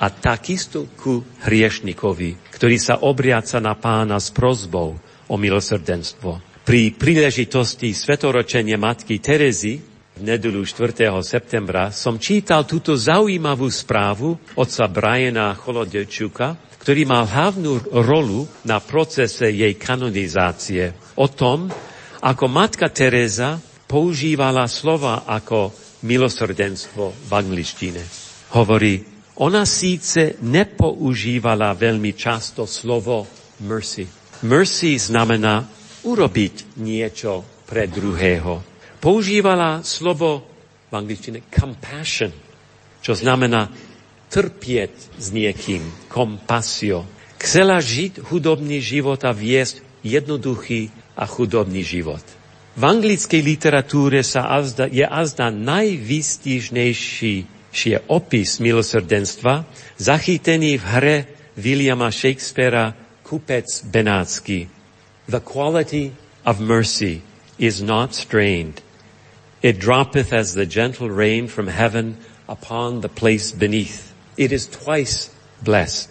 [0.00, 4.96] a takisto ku hriešnikovi, ktorý sa obriaca na pána s prozbou
[5.28, 6.40] o milosrdenstvo.
[6.64, 9.89] Pri príležitosti svetoročenia matky Terezy
[10.20, 11.10] nedelu 4.
[11.24, 19.52] septembra som čítal túto zaujímavú správu otca Briana Cholodečuka, ktorý mal hlavnú rolu na procese
[19.52, 21.16] jej kanonizácie.
[21.20, 21.68] O tom,
[22.20, 25.72] ako matka Teresa používala slova ako
[26.04, 28.00] milosrdenstvo v angličtine.
[28.56, 29.02] Hovorí,
[29.40, 33.24] ona síce nepoužívala veľmi často slovo
[33.64, 34.04] mercy.
[34.44, 35.64] Mercy znamená
[36.04, 38.69] urobiť niečo pre druhého.
[39.00, 40.44] Používala slovo
[40.92, 42.28] v angličtine compassion,
[43.00, 43.72] čo znamená
[44.28, 45.80] trpieť s niekým,
[46.12, 47.08] kompasio.
[47.40, 52.20] Chcela žiť hudobný život a viesť jednoduchý a chudobný život.
[52.76, 57.48] V anglickej literatúre sa azda, je azda najvýstižnejší
[58.06, 59.64] opis milosrdenstva,
[59.96, 61.24] zachytený v hre
[61.56, 62.92] Williama Shakespearea
[63.24, 64.68] Kupec Benátsky.
[65.24, 66.12] The quality
[66.44, 67.24] of mercy
[67.56, 68.84] is not strained.
[69.60, 72.16] It droppeth as the gentle rain from heaven
[72.48, 74.12] upon the place beneath.
[74.36, 75.28] It is twice
[75.60, 76.08] blessed.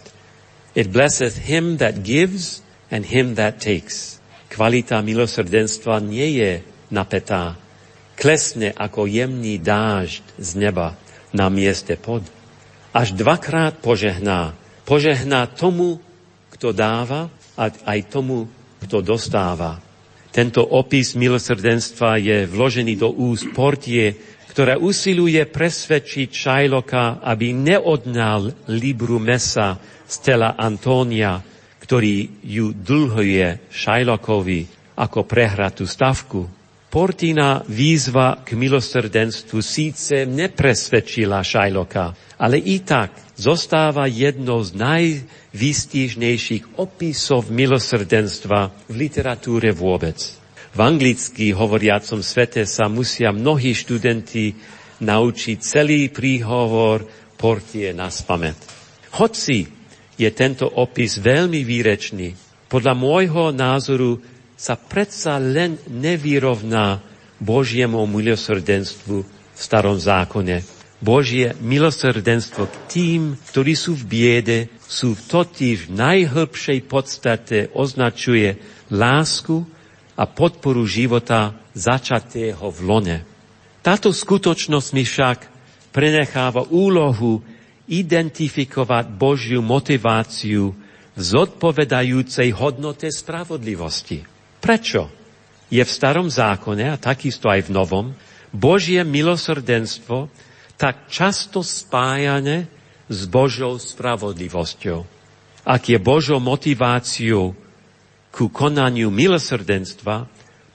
[0.74, 4.22] It blesseth him that gives and him that takes.
[4.50, 6.52] Kvalita milosrdenstva nie je
[6.94, 7.58] napetá.
[8.14, 10.94] Klesne ako jemný dážď z neba
[11.34, 12.22] na mieste pod.
[12.94, 14.54] Až dvakrát požehná.
[14.86, 15.98] Požehná tomu,
[16.54, 18.46] kto dáva a aj tomu,
[18.82, 19.82] kto dostáva.
[20.30, 24.14] Tento opis milosrdenstva je vložený do úst portie,
[24.50, 31.38] ktorá usiluje presvedčiť Šajloka, aby neodnal libru mesa z tela Antónia,
[31.82, 34.60] ktorý ju dlhuje Šajlokovi
[34.98, 36.46] ako prehratú stavku.
[36.90, 47.48] Portina výzva k milosrdenstvu síce nepresvedčila Šajloka, ale i tak zostáva jednou z najvýstižnejších opisov
[47.48, 50.20] milosrdenstva v literatúre vôbec.
[50.70, 54.54] V anglicky hovoriacom svete sa musia mnohí študenti
[55.00, 57.08] naučiť celý príhovor
[57.40, 58.60] portie na spamet.
[59.16, 59.64] Hoci
[60.20, 62.36] je tento opis veľmi výrečný,
[62.70, 64.20] podľa môjho názoru
[64.54, 67.00] sa predsa len nevyrovná
[67.40, 70.79] Božiemu milosrdenstvu v starom zákone.
[71.00, 78.60] Božie milosrdenstvo k tým, ktorí sú v biede, sú totiž v najhlbšej podstate označuje
[78.92, 79.64] lásku
[80.12, 83.18] a podporu života začatého v lone.
[83.80, 85.38] Táto skutočnosť mi však
[85.88, 87.40] prenecháva úlohu
[87.88, 90.76] identifikovať Božiu motiváciu
[91.16, 94.20] v zodpovedajúcej hodnote spravodlivosti.
[94.60, 95.08] Prečo?
[95.70, 98.06] Je v starom zákone a takisto aj v novom
[98.50, 100.26] Božie milosrdenstvo
[100.80, 102.64] tak často spájane
[103.04, 105.04] s Božou spravodlivosťou.
[105.68, 107.52] Ak je Božou motiváciou
[108.32, 110.24] ku konaniu milosrdenstva,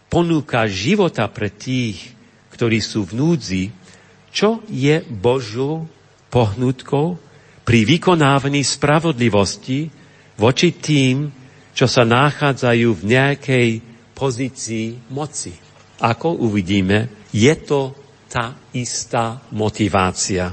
[0.05, 2.13] ponúka života pre tých,
[2.53, 3.63] ktorí sú v núdzi,
[4.29, 5.89] čo je Božou
[6.29, 7.17] pohnutkou
[7.65, 9.89] pri vykonávaní spravodlivosti
[10.37, 11.33] voči tým,
[11.73, 13.69] čo sa nachádzajú v nejakej
[14.13, 15.57] pozícii moci.
[15.97, 18.04] Ako uvidíme, je to
[18.35, 20.51] tá istá motivácia.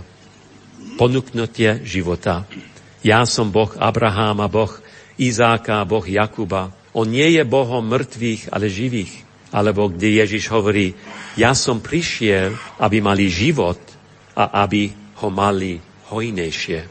[0.94, 2.46] Ponúknutie života.
[3.02, 4.70] Ja som Boh Abraháma, Boh
[5.18, 6.70] Izáka, Boh Jakuba.
[6.94, 9.26] On nie je Bohom mŕtvych, ale živých.
[9.50, 10.94] Alebo kde Ježiš hovorí,
[11.34, 13.82] ja som prišiel, aby mali život
[14.38, 15.82] a aby ho mali
[16.14, 16.86] hojnejšie.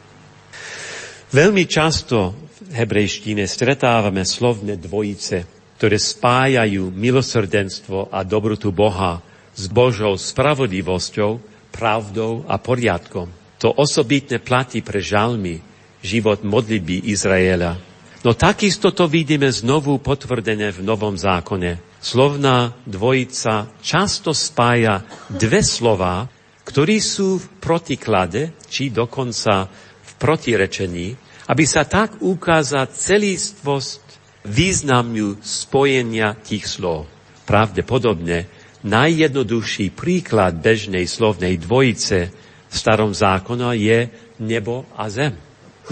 [1.32, 2.36] Veľmi často
[2.68, 5.48] v hebrejštine stretávame slovné dvojice,
[5.80, 11.42] ktoré spájajú milosrdenstvo a dobrotu Boha s Božou spravodlivosťou,
[11.72, 13.32] pravdou a poriadkom.
[13.64, 15.62] To osobitne platí pre žalmy,
[16.02, 17.78] život modlitby Izraela.
[18.22, 21.82] No takisto to vidíme znovu potvrdené v Novom zákone.
[22.02, 26.30] Slovná dvojica často spája dve slova,
[26.66, 29.70] ktorí sú v protiklade, či dokonca
[30.02, 31.08] v protirečení,
[31.50, 34.02] aby sa tak ukázala celistvosť
[34.46, 37.10] významňu spojenia tých slov.
[37.46, 42.34] Pravdepodobne Najjednoduchší príklad bežnej slovnej dvojice
[42.66, 44.10] v starom zákona je
[44.42, 45.38] nebo a zem.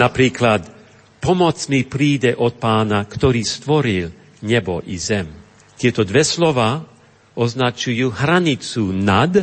[0.02, 0.66] Napríklad,
[1.22, 4.10] pomoc mi príde od pána, ktorý stvoril
[4.42, 5.30] nebo i zem.
[5.78, 6.82] Tieto dve slova
[7.38, 9.38] označujú hranicu nad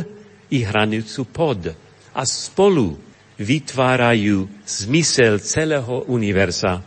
[0.51, 1.71] i hranicu pod
[2.11, 2.99] a spolu
[3.39, 6.83] vytvárajú zmysel celého univerza,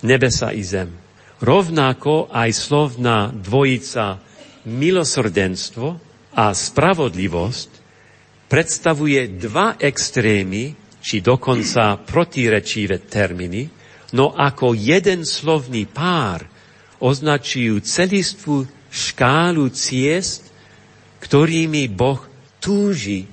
[0.00, 0.88] nebesa i zem.
[1.38, 4.18] Rovnako aj slovná dvojica
[4.68, 5.86] milosrdenstvo
[6.36, 7.70] a spravodlivosť
[8.48, 13.64] predstavuje dva extrémy, či dokonca protirečivé termíny,
[14.12, 16.44] no ako jeden slovný pár
[17.00, 20.50] označujú celistvú škálu ciest,
[21.22, 22.18] ktorými Boh
[22.58, 23.24] túži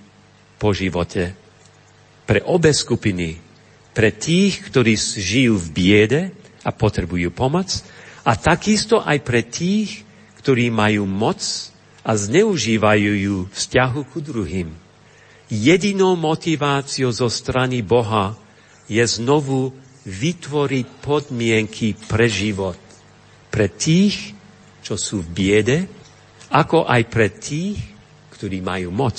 [0.62, 1.34] po živote.
[2.26, 3.38] Pre obe skupiny,
[3.94, 6.22] pre tých, ktorí žijú v biede
[6.62, 7.70] a potrebujú pomoc,
[8.26, 10.05] a takisto aj pre tých,
[10.46, 11.42] ktorí majú moc
[12.06, 14.70] a zneužívajú ju vzťahu ku druhým.
[15.50, 18.38] Jedinou motiváciou zo strany Boha
[18.86, 19.74] je znovu
[20.06, 22.78] vytvoriť podmienky pre život.
[23.50, 24.38] pre tých,
[24.86, 25.78] čo sú v biede,
[26.54, 27.80] ako aj pre tých,
[28.36, 29.18] ktorí majú moc.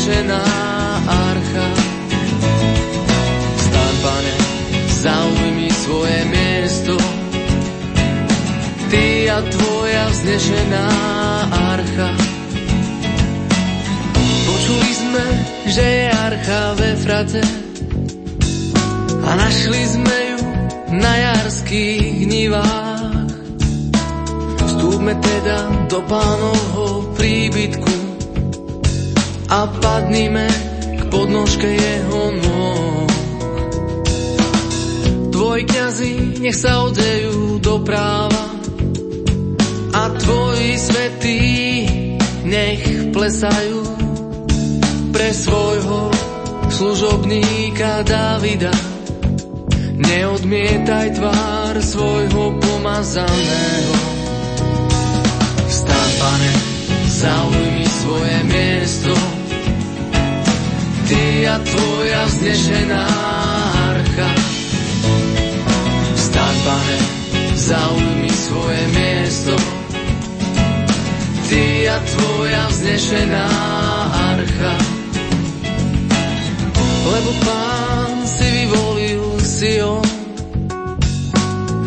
[0.00, 0.44] Vznešená
[1.04, 1.66] archa.
[3.60, 4.34] Staň, pane,
[4.88, 6.96] zaujmi svoje miesto.
[8.88, 10.86] Ty a tvoja vznešená
[11.52, 12.10] archa.
[14.48, 15.26] Počuli sme,
[15.68, 17.42] že je archa ve frate
[19.20, 20.40] a našli sme ju
[20.96, 23.36] na jarských hnivách.
[24.64, 25.58] Vstúpme teda
[25.92, 27.99] do pánovho príbytku
[29.50, 30.46] a padnime
[30.94, 33.10] k podnožke jeho nôh.
[35.34, 38.44] Tvoji kniazy nech sa odejú do práva
[39.90, 41.42] a tvoji svetí
[42.46, 43.82] nech plesajú
[45.10, 46.14] pre svojho
[46.70, 48.70] služobníka Davida.
[50.00, 53.94] Neodmietaj tvár svojho pomazaného.
[55.66, 56.52] Vstaň, pane,
[57.10, 59.29] zaujmi svoje miesto
[61.10, 63.04] ty a tvoja vznešená
[63.90, 64.30] archa.
[66.14, 66.98] Vstaň, pane,
[67.58, 69.54] zaujmi svoje miesto.
[71.50, 73.46] Ty a tvoja vznešená
[74.30, 74.74] archa.
[77.10, 79.98] Lebo pán si vyvolil si ho,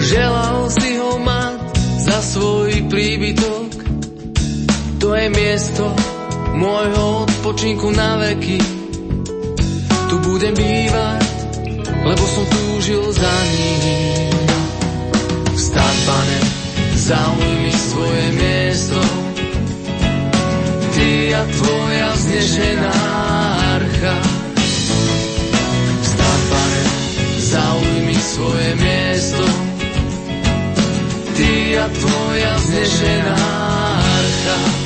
[0.04, 1.64] želal si ho mať
[2.04, 3.72] za svoj príbytok.
[5.00, 5.96] To je miesto
[6.60, 8.73] môjho odpočinku na veky
[10.14, 11.26] tu budem bývať,
[12.06, 14.30] lebo som túžil za ním.
[15.58, 16.40] Vstaň, pane,
[16.94, 19.02] zaujmi svoje miesto,
[20.94, 22.98] ty a tvoja vznešená
[23.74, 24.16] archa.
[26.06, 26.84] Vstaň, pane,
[27.42, 29.46] zaujmi svoje miesto,
[31.34, 33.42] ty a tvoja vznešená
[33.98, 34.83] archa.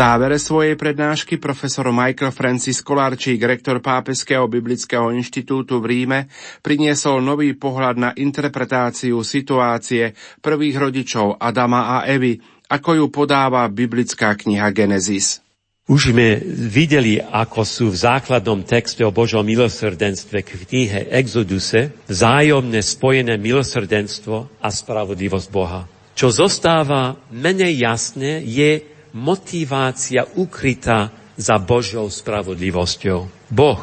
[0.00, 6.18] Závere svojej prednášky profesor Michael Francis Kolarčík, rektor Pápeského biblického inštitútu v Ríme,
[6.64, 12.40] priniesol nový pohľad na interpretáciu situácie prvých rodičov Adama a Evy,
[12.72, 15.44] ako ju podáva biblická kniha Genesis.
[15.84, 23.36] Už sme videli, ako sú v základnom texte o Božom milosrdenstve knihe Exoduse vzájomne spojené
[23.36, 25.84] milosrdenstvo a spravodlivosť Boha.
[26.16, 33.50] Čo zostáva menej jasné, je motivácia ukrytá za Božou spravodlivosťou.
[33.50, 33.82] Boh,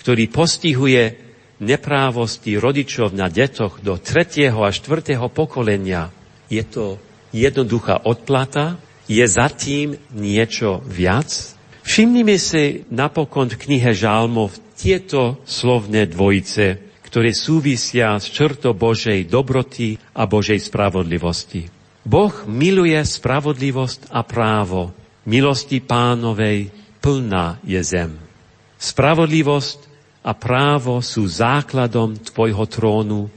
[0.00, 1.20] ktorý postihuje
[1.60, 6.08] neprávosti rodičov na detoch do tretieho a štvrtého pokolenia,
[6.48, 6.96] je to
[7.30, 8.80] jednoduchá odplata?
[9.10, 11.28] Je za tým niečo viac?
[11.82, 19.98] Všimnime si napokon v knihe Žálmov tieto slovné dvojice, ktoré súvisia s črto Božej dobroty
[20.14, 21.79] a Božej spravodlivosti.
[22.04, 24.96] Boh miluje spravodlivosť a právo.
[25.28, 26.72] Milosti pánovej
[27.04, 28.16] plná je zem.
[28.80, 29.78] Spravodlivosť
[30.24, 33.28] a právo sú základom tvojho trónu.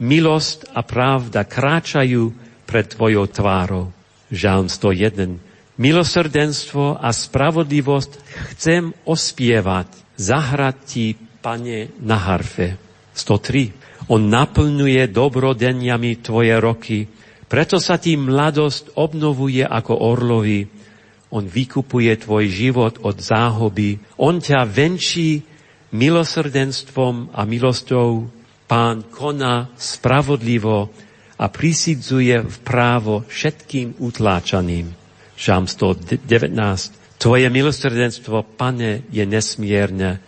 [0.00, 2.32] Milosť a pravda kráčajú
[2.64, 3.92] pred tvojou tvárou.
[4.32, 5.40] Žalm 101.
[5.78, 8.12] Milosrdenstvo a spravodlivosť
[8.54, 11.06] chcem ospievať, zahrať ti,
[11.44, 12.76] pane, na harfe.
[13.14, 14.10] 103.
[14.12, 16.98] On naplňuje dobrodeniami tvoje roky,
[17.48, 20.68] preto sa ti mladosť obnovuje ako orlovi.
[21.32, 23.96] On vykupuje tvoj život od záhoby.
[24.20, 25.40] On ťa venčí
[25.96, 28.28] milosrdenstvom a milosťou.
[28.68, 30.92] Pán koná spravodlivo
[31.40, 34.92] a prisidzuje v právo všetkým utláčaným.
[35.40, 37.16] Žám 119.
[37.16, 40.20] Tvoje milosrdenstvo, pane, je nesmierne.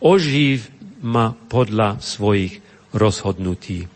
[0.00, 0.72] Oživ
[1.04, 2.64] ma podľa svojich
[2.96, 3.91] rozhodnutí.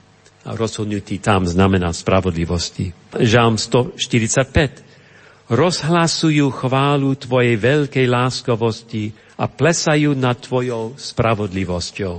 [0.46, 2.94] Rozhodnutí tam znamená spravodlivosti.
[3.18, 5.50] Žám 145.
[5.50, 12.14] Rozhlasujú chválu Tvojej veľkej láskovosti a plesajú nad Tvojou spravodlivosťou.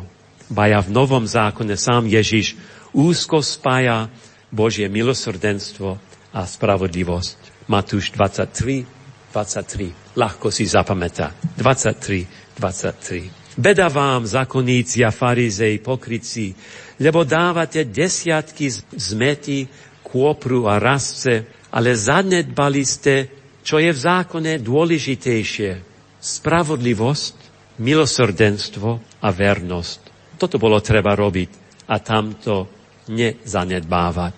[0.51, 2.59] Baja v Novom zákone sám Ježiš
[2.91, 4.11] úzko spája
[4.51, 5.99] Božie milosrdenstvo
[6.31, 7.67] a spravodlivosť.
[7.67, 8.83] Matúš 23,
[9.31, 10.15] 23.
[10.15, 11.35] Ľahko si zapamätá.
[11.59, 13.57] 23, 23.
[13.57, 16.53] Beda vám, zakoníci a farizej, pokryci,
[16.97, 19.69] lebo dávate desiatky zmety,
[20.01, 23.15] kôpru a rasce, ale zanedbali ste,
[23.61, 25.71] čo je v zákone dôležitejšie.
[26.17, 27.35] Spravodlivosť,
[27.77, 28.89] milosrdenstvo
[29.21, 29.99] a vernosť.
[30.41, 31.49] Toto bolo treba robiť
[31.91, 32.71] a tamto
[33.13, 34.35] nezanedbávať.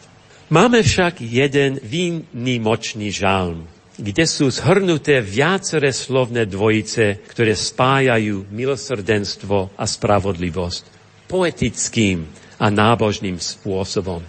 [0.50, 9.86] Máme však jeden výnimočný žalm, kde sú zhrnuté viaceré slovné dvojice, ktoré spájajú milosrdenstvo a
[9.86, 11.00] spravodlivosť
[11.30, 12.26] poetickým
[12.60, 14.22] a nábožným spôsobom.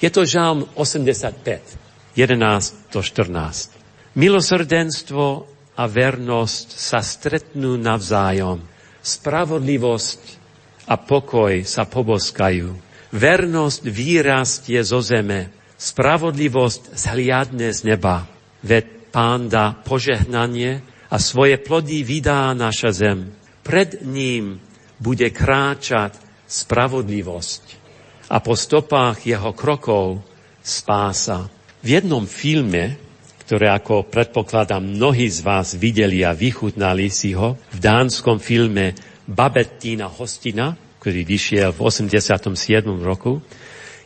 [0.00, 4.14] Je to žalm 85, 11 do 14.
[4.16, 8.60] Milosrdenstvo a vernosť sa stretnú navzájom.
[9.00, 10.20] Spravodlivosť
[10.92, 12.68] a pokoj sa poboskajú.
[13.10, 18.28] Vernosť výrastie zo zeme spravodlivosť zhliadne z neba.
[18.60, 23.32] Veď pán dá požehnanie a svoje plody vydá naša zem.
[23.64, 24.60] Pred ním
[25.00, 27.62] bude kráčať spravodlivosť
[28.34, 30.18] a po stopách jeho krokov
[30.58, 31.46] spása.
[31.80, 32.98] V jednom filme,
[33.46, 38.94] ktoré ako predpokladám mnohí z vás videli a vychutnali si ho, v dánskom filme
[39.26, 42.50] Babettina hostina, ktorý vyšiel v 87.
[42.98, 43.38] roku,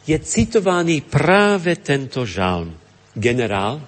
[0.04, 2.76] je citovaný práve tento žalm.
[3.16, 3.80] Generál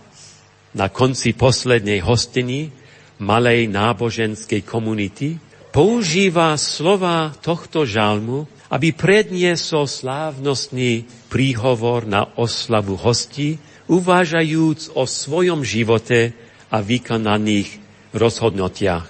[0.72, 2.72] na konci poslednej hostiny
[3.20, 5.36] malej náboženskej komunity
[5.76, 16.32] používa slova tohto žalmu, aby predniesol slávnostný príhovor na oslavu hostí, uvážajúc o svojom živote
[16.72, 17.76] a vykonaných
[18.16, 19.04] rozhodnotiach.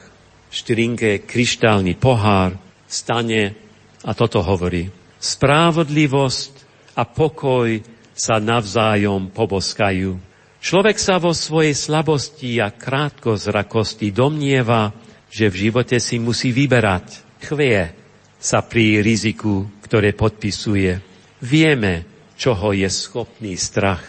[0.50, 2.58] Štrinke kryštálny pohár
[2.90, 3.54] stane
[4.02, 4.90] a toto hovorí.
[5.22, 6.52] Správodlivosť
[6.98, 7.78] a pokoj
[8.10, 10.18] sa navzájom poboskajú.
[10.58, 15.05] Človek sa vo svojej slabosti a krátkozrakosti domnieva,
[15.36, 17.20] že v živote si musí vyberať.
[17.44, 17.92] Chvie
[18.40, 20.96] sa pri riziku, ktoré podpisuje.
[21.44, 22.08] Vieme,
[22.40, 24.00] čoho je schopný strach.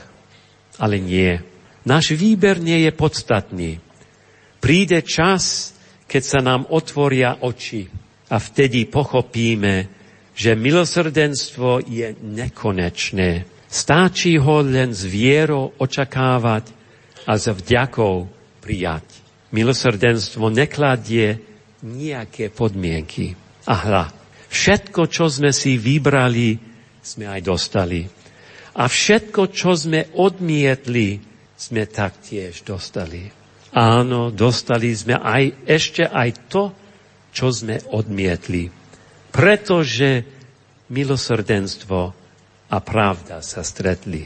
[0.80, 1.36] Ale nie.
[1.84, 3.72] Náš výber nie je podstatný.
[4.64, 5.76] Príde čas,
[6.08, 7.92] keď sa nám otvoria oči
[8.32, 9.92] a vtedy pochopíme,
[10.32, 13.44] že milosrdenstvo je nekonečné.
[13.68, 16.72] Stáčí ho len s vierou očakávať
[17.28, 18.32] a s vďakou
[18.64, 19.27] prijať.
[19.54, 21.40] Milosrdenstvo nekladie
[21.84, 23.36] nejaké podmienky.
[23.68, 24.06] A hla,
[24.52, 26.58] všetko, čo sme si vybrali,
[27.04, 28.04] sme aj dostali.
[28.78, 31.18] A všetko, čo sme odmietli,
[31.58, 33.26] sme taktiež dostali.
[33.74, 36.64] Áno, dostali sme aj ešte aj to,
[37.34, 38.88] čo sme odmietli
[39.38, 40.26] pretože
[40.90, 42.00] milosrdenstvo
[42.74, 44.26] a pravda sa stretli.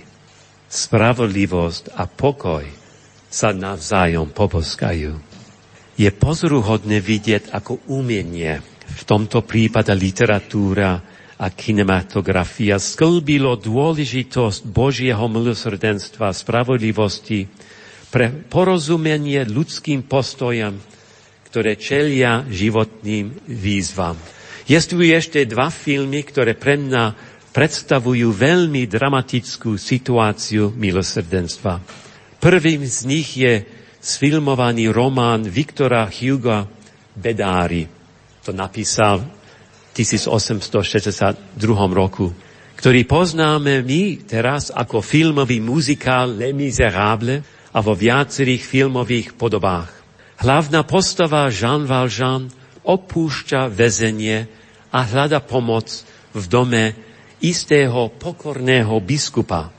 [0.72, 2.64] Spravodlivosť a pokoj
[3.32, 5.16] sa navzájom poboskajú.
[5.96, 8.60] Je pozoruhodné vidieť, ako umenie,
[8.92, 11.00] v tomto prípade literatúra
[11.42, 17.48] a kinematografia sklbilo dôležitosť Božieho milosrdenstva a spravodlivosti
[18.12, 20.76] pre porozumenie ľudským postojam,
[21.48, 24.20] ktoré čelia životným výzvam.
[24.68, 27.04] Jestvujú ešte dva filmy, ktoré pre mňa
[27.52, 31.74] predstavujú veľmi dramatickú situáciu milosrdenstva.
[32.42, 33.62] Prvým z nich je
[34.02, 36.66] sfilmovaný román Viktora Hugo
[37.14, 37.86] Bedári.
[38.42, 41.54] To napísal v 1862
[41.94, 42.34] roku,
[42.82, 49.94] ktorý poznáme my teraz ako filmový muzikál Les Miserables a vo viacerých filmových podobách.
[50.42, 52.50] Hlavná postava Jean Valjean
[52.82, 54.50] opúšťa väzenie
[54.90, 55.94] a hľada pomoc
[56.34, 56.98] v dome
[57.38, 59.70] istého pokorného biskupa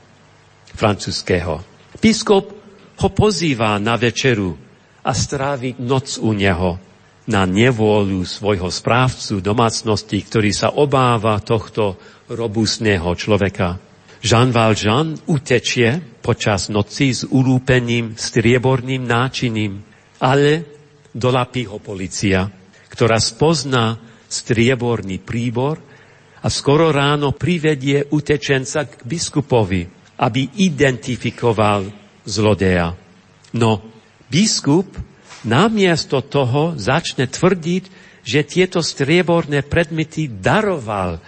[0.71, 1.59] francúzského.
[1.99, 2.52] Biskup
[2.99, 4.53] ho pozýva na večeru
[5.03, 6.79] a stráviť noc u neho
[7.23, 11.95] na nevôľu svojho správcu domácnosti, ktorý sa obáva tohto
[12.27, 13.79] robustného človeka.
[14.23, 19.83] Jean Valjean utečie počas noci s ulúpením strieborným náčiním,
[20.23, 20.63] ale
[21.11, 22.47] dolapí ho policia,
[22.87, 25.79] ktorá spozná strieborný príbor
[26.43, 29.83] a skoro ráno privedie utečenca k biskupovi,
[30.19, 32.95] aby identifikoval zlodeja.
[33.53, 33.83] No,
[34.31, 34.89] biskup
[35.45, 37.83] namiesto toho začne tvrdiť,
[38.23, 41.19] že tieto strieborné predmety daroval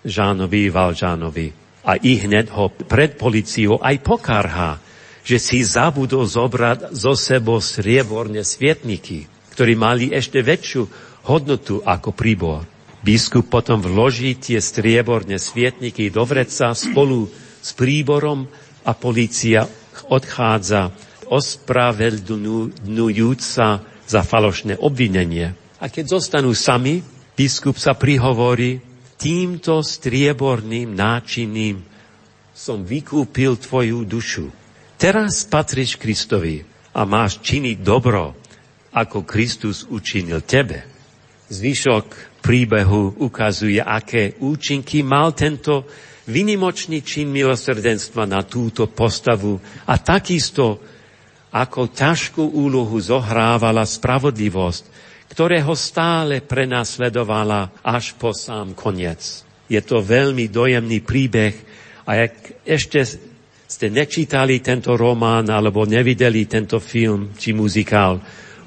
[0.00, 1.48] Žánovi Valžánovi.
[1.84, 4.80] A i hned ho pred policiou aj pokarhá,
[5.24, 10.82] že si zabudol zobrať zo sebou strieborné svietniky, ktorí mali ešte väčšiu
[11.28, 12.64] hodnotu ako príbor.
[13.00, 17.28] Biskup potom vloží tie strieborné svietniky do vreca spolu
[17.60, 18.44] s príborom
[18.84, 19.64] a policia
[20.08, 20.90] odchádza
[21.30, 23.66] ospravedlňujúca
[24.06, 25.54] za falošné obvinenie.
[25.80, 27.02] A keď zostanú sami,
[27.38, 28.80] biskup sa prihovorí,
[29.20, 31.82] týmto strieborným náčinným
[32.56, 34.50] som vykúpil tvoju dušu.
[35.00, 36.60] Teraz patríš Kristovi
[36.92, 38.36] a máš činiť dobro,
[38.92, 40.84] ako Kristus učinil tebe.
[41.48, 42.06] Zvyšok
[42.44, 45.88] príbehu ukazuje, aké účinky mal tento
[46.30, 50.78] vynimočný čin milosrdenstva na túto postavu a takisto,
[51.50, 54.84] ako ťažkú úlohu zohrávala spravodlivosť,
[55.34, 59.42] ktorého stále prenasledovala až po sám koniec.
[59.66, 61.54] Je to veľmi dojemný príbeh
[62.06, 63.02] a ak ešte
[63.70, 68.18] ste nečítali tento román alebo nevideli tento film či muzikál,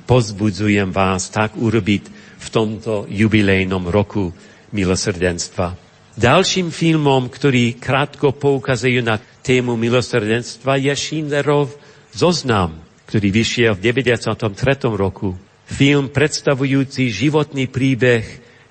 [0.08, 2.04] pozbudzujem vás tak urobiť
[2.40, 4.32] v tomto jubilejnom roku
[4.72, 5.83] milosrdenstva.
[6.14, 11.74] Ďalším filmom, ktorý krátko poukazuje na tému milosrdenstva, je Schindlerov
[12.14, 12.78] zoznam,
[13.10, 14.38] ktorý vyšiel v 93.
[14.94, 15.34] roku.
[15.66, 18.22] Film predstavujúci životný príbeh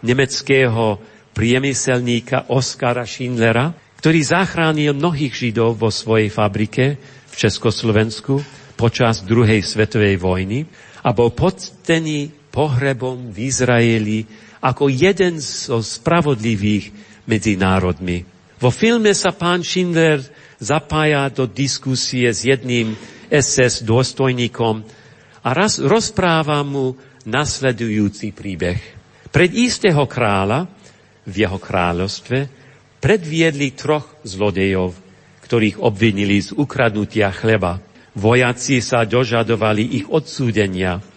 [0.07, 1.03] nemeckého
[1.35, 8.39] priemyselníka Oskara Schindlera, ktorý zachránil mnohých Židov vo svojej fabrike v Československu
[8.79, 10.63] počas druhej svetovej vojny
[11.03, 14.31] a bol podstený pohrebom v Izraeli
[14.63, 18.25] ako jeden zo spravodlivých medzi národmi.
[18.59, 20.23] Vo filme sa pán Schindler
[20.63, 22.95] zapája do diskusie s jedným
[23.33, 24.87] SS dôstojníkom
[25.43, 26.95] a raz rozpráva mu
[27.27, 28.79] nasledujúci príbeh.
[29.33, 30.71] Pred istého kráľa
[31.27, 32.39] v jeho kráľovstve
[33.03, 34.95] predviedli troch zlodejov,
[35.43, 37.83] ktorých obvinili z ukradnutia chleba.
[38.15, 41.01] Vojaci sa dožadovali ich odsúdenia–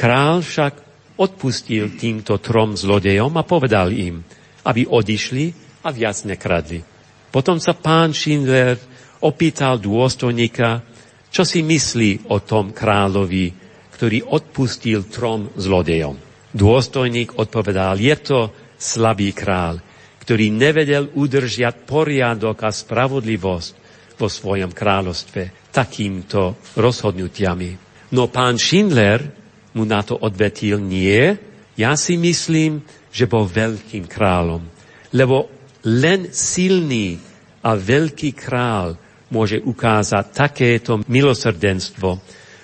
[0.00, 0.74] Král však
[1.20, 4.24] odpustil týmto trom zlodejom a povedal im,
[4.66, 5.44] aby odišli
[5.84, 6.84] a viac nekradli.
[7.30, 8.76] Potom sa pán Schindler
[9.22, 10.82] opýtal dôstojníka,
[11.30, 13.54] čo si myslí o tom kráľovi,
[13.94, 16.18] ktorý odpustil trom zlodejom.
[16.50, 18.38] Dôstojník odpovedal, je to
[18.74, 19.78] slabý král,
[20.24, 23.72] ktorý nevedel udržiať poriadok a spravodlivosť
[24.18, 27.70] vo svojom kráľovstve takýmto rozhodnutiami.
[28.10, 29.22] No pán Schindler
[29.78, 31.30] mu na to odvetil, nie,
[31.78, 34.62] ja si myslím, že bol veľkým kráľom.
[35.14, 35.50] Lebo
[35.86, 37.18] len silný
[37.60, 38.96] a veľký král
[39.30, 42.18] môže ukázať takéto milosrdenstvo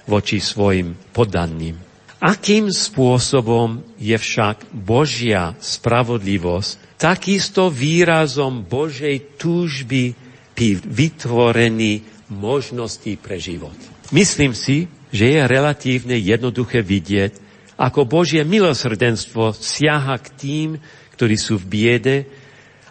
[0.07, 1.79] voči svojim poddaným.
[2.17, 10.17] Akým spôsobom je však Božia spravodlivosť takisto výrazom Božej túžby
[10.57, 12.01] pri vytvorení
[12.33, 13.77] možností pre život.
[14.11, 17.46] Myslím si, že je relatívne jednoduché vidieť,
[17.77, 20.69] ako Božie milosrdenstvo siaha k tým,
[21.13, 22.17] ktorí sú v biede,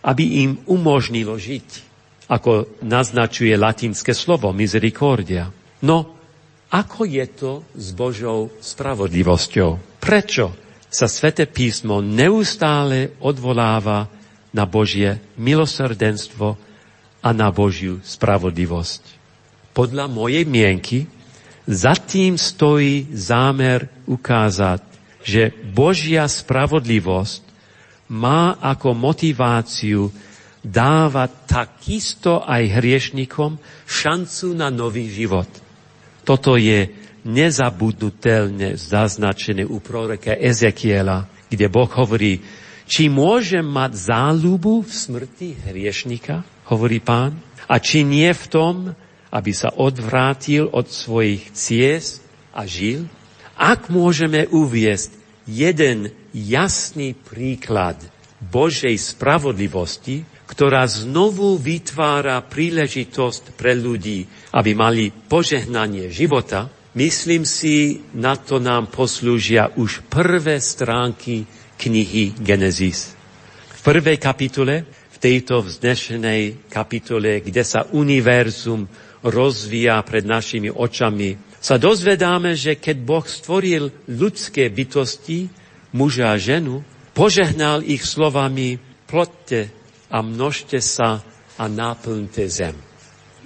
[0.05, 1.67] aby im umožnilo žiť,
[2.29, 5.49] ako naznačuje latinské slovo misericordia.
[5.81, 6.13] No,
[6.69, 10.01] ako je to s Božou spravodlivosťou?
[10.01, 10.53] Prečo
[10.89, 14.05] sa Svete písmo neustále odvoláva
[14.53, 16.47] na Božie milosrdenstvo
[17.25, 19.01] a na Božiu spravodlivosť?
[19.73, 21.09] Podľa mojej mienky
[21.66, 24.82] zatím stojí zámer ukázať,
[25.26, 27.43] že Božia spravodlivosť
[28.13, 30.13] má ako motiváciu
[30.61, 35.49] dávať takisto aj hriešnikom šancu na nový život.
[36.26, 36.89] Toto je
[37.26, 42.41] nezabudnutelne zaznačené u proroka Ezekiela, kde Boh hovorí,
[42.86, 47.34] či môžem mať záľubu v smrti hriešnika, hovorí pán,
[47.66, 48.76] a či nie v tom,
[49.36, 52.23] aby sa odvrátil od svojich ciest
[52.55, 53.11] a žil?
[53.59, 55.11] Ak môžeme uviesť
[55.43, 57.99] jeden jasný príklad
[58.39, 64.23] Božej spravodlivosti, ktorá znovu vytvára príležitosť pre ľudí,
[64.55, 71.43] aby mali požehnanie života, myslím si, na to nám poslúžia už prvé stránky
[71.75, 73.17] knihy Genesis.
[73.81, 78.86] V prvej kapitole, v tejto vznešenej kapitole, kde sa univerzum
[79.26, 85.49] rozvíja pred našimi očami, sa dozvedáme, že keď Boh stvoril ľudské bytosti,
[85.97, 86.86] muža a ženu,
[87.17, 88.78] požehnal ich slovami
[89.09, 89.73] plotte
[90.13, 91.26] a množte sa
[91.57, 92.78] a náplňte zem.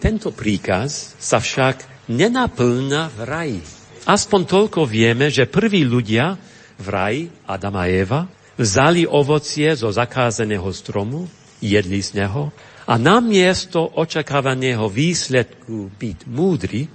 [0.03, 3.61] Tento príkaz sa však nenaplňa v raji.
[4.03, 6.35] Aspoň toľko vieme, že prví ľudia
[6.79, 8.27] v raji, Adam a Eva,
[8.59, 11.31] vzali ovocie zo zakázaného stromu,
[11.63, 12.51] jedli z neho
[12.89, 16.89] a namiesto očakávaného výsledku byť múdry,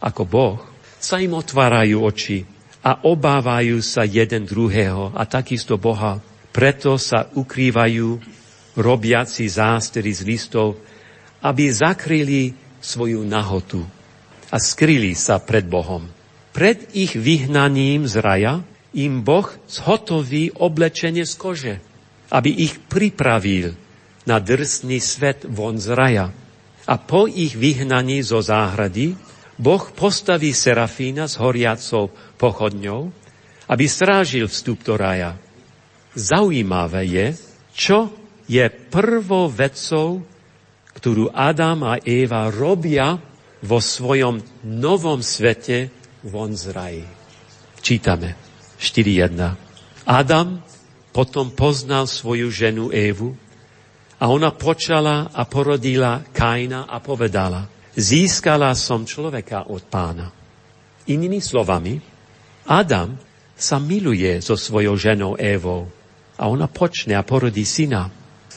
[0.00, 0.58] ako Boh,
[0.96, 2.48] sa im otvárajú oči
[2.80, 6.16] a obávajú sa jeden druhého a takisto Boha.
[6.48, 8.08] Preto sa ukrývajú
[8.80, 10.80] robiaci zástery z listov,
[11.44, 13.84] aby zakryli svoju nahotu
[14.48, 16.08] a skryli sa pred Bohom.
[16.56, 18.64] Pred ich vyhnaním z raja
[18.96, 21.74] im Boh zhotoví oblečenie z kože,
[22.32, 23.83] aby ich pripravil
[24.24, 26.26] na drsný svet von z raja.
[26.84, 29.16] A po ich vyhnaní zo záhrady
[29.56, 33.08] Boh postaví Serafína s horiacou pochodňou,
[33.70, 35.38] aby strážil vstup do raja.
[36.12, 37.26] Zaujímavé je,
[37.72, 38.12] čo
[38.44, 40.20] je prvou vecou,
[40.94, 43.16] ktorú Adam a Eva robia
[43.64, 45.88] vo svojom novom svete
[46.26, 47.04] von z raji.
[47.80, 48.36] Čítame
[48.76, 50.04] 4.1.
[50.04, 50.60] Adam
[51.14, 53.32] potom poznal svoju ženu Évu
[54.24, 60.32] a ona počala a porodila Kaina a povedala, získala som človeka od pána.
[61.12, 62.00] Inými slovami,
[62.64, 63.20] Adam
[63.52, 65.92] sa miluje so svojou ženou Évou
[66.40, 68.08] a ona počne a porodí syna.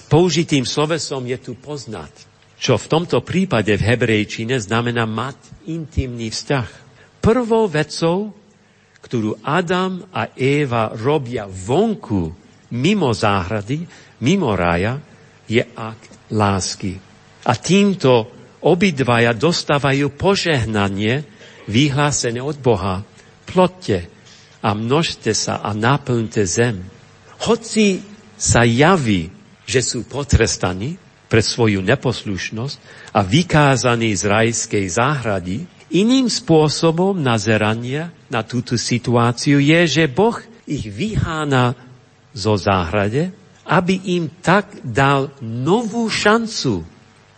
[0.08, 2.16] Použitým slovesom je tu poznať,
[2.56, 6.70] čo v tomto prípade v hebrejčine znamená mať intimný vzťah.
[7.20, 8.32] Prvou vecou,
[9.04, 12.32] ktorú Adam a Éva robia vonku,
[12.72, 13.84] mimo záhrady,
[14.24, 15.04] mimo rája,
[15.48, 17.00] je akt lásky.
[17.48, 18.28] A týmto
[18.62, 21.24] obidvaja dostávajú požehnanie
[21.72, 23.04] vyhlásené od Boha.
[23.48, 24.12] Plotte
[24.60, 26.84] a množte sa a naplňte zem.
[27.48, 28.04] Hoci
[28.36, 29.32] sa javí,
[29.64, 32.76] že sú potrestaní pre svoju neposlušnosť
[33.16, 40.88] a vykázaní z rajskej záhrady, iným spôsobom nazerania na túto situáciu je, že Boh ich
[40.88, 41.76] vyhána
[42.36, 43.32] zo záhrade,
[43.68, 46.88] aby im tak dal novú šancu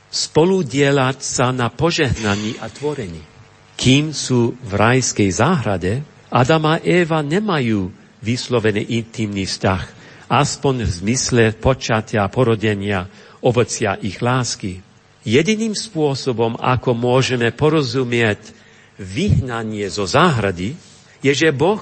[0.10, 3.22] spoludielať sa na požehnaní a tvorení.
[3.74, 7.90] Kým sú v rajskej záhrade, Adam a Eva nemajú
[8.22, 10.00] vyslovený intimný vzťah
[10.30, 13.10] aspoň v zmysle počatia porodenia
[13.42, 14.86] ovocia ich lásky.
[15.26, 18.54] Jediným spôsobom, ako môžeme porozumieť
[19.02, 20.78] vyhnanie zo záhrady,
[21.20, 21.82] je, že Boh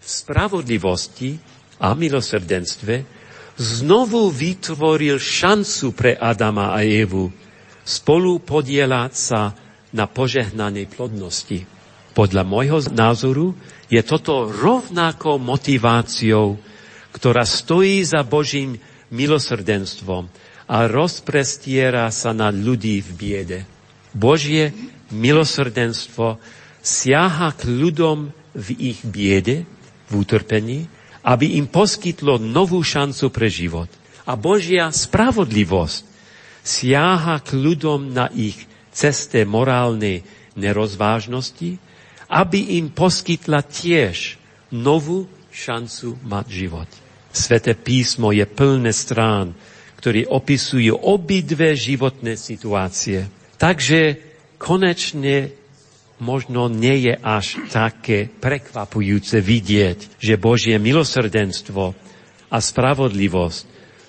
[0.00, 1.36] v spravodlivosti
[1.82, 3.15] a milosrdenstve
[3.56, 7.32] znovu vytvoril šancu pre Adama a Evu
[7.82, 9.56] spolu podielať sa
[9.92, 11.64] na požehnanej plodnosti.
[12.16, 13.52] Podľa môjho názoru
[13.92, 16.56] je toto rovnakou motiváciou
[17.16, 18.76] ktorá stojí za Božím
[19.08, 20.28] milosrdenstvom
[20.68, 23.58] a rozprestiera sa na ľudí v biede.
[24.12, 24.76] Božie
[25.08, 26.36] milosrdenstvo
[26.84, 29.64] siaha k ľudom v ich biede,
[30.12, 30.92] v utrpení,
[31.26, 33.90] aby im poskytlo novú šancu pre život.
[34.30, 36.06] A Božia spravodlivosť
[36.62, 38.54] siaha k ľudom na ich
[38.94, 40.22] ceste morálnej
[40.54, 41.82] nerozvážnosti,
[42.30, 44.38] aby im poskytla tiež
[44.70, 46.90] novú šancu mať život.
[47.30, 49.52] Sveté písmo je plné strán,
[50.00, 53.28] ktoré opisujú obidve životné situácie.
[53.58, 54.18] Takže
[54.56, 55.52] konečne
[56.20, 61.92] možno nie je až také prekvapujúce vidieť, že Božie milosrdenstvo
[62.48, 63.64] a spravodlivosť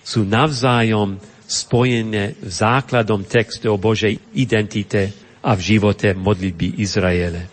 [0.08, 5.12] sú navzájom spojené základom textu o Božej identite
[5.43, 7.47] a v živote modlitby Izraele.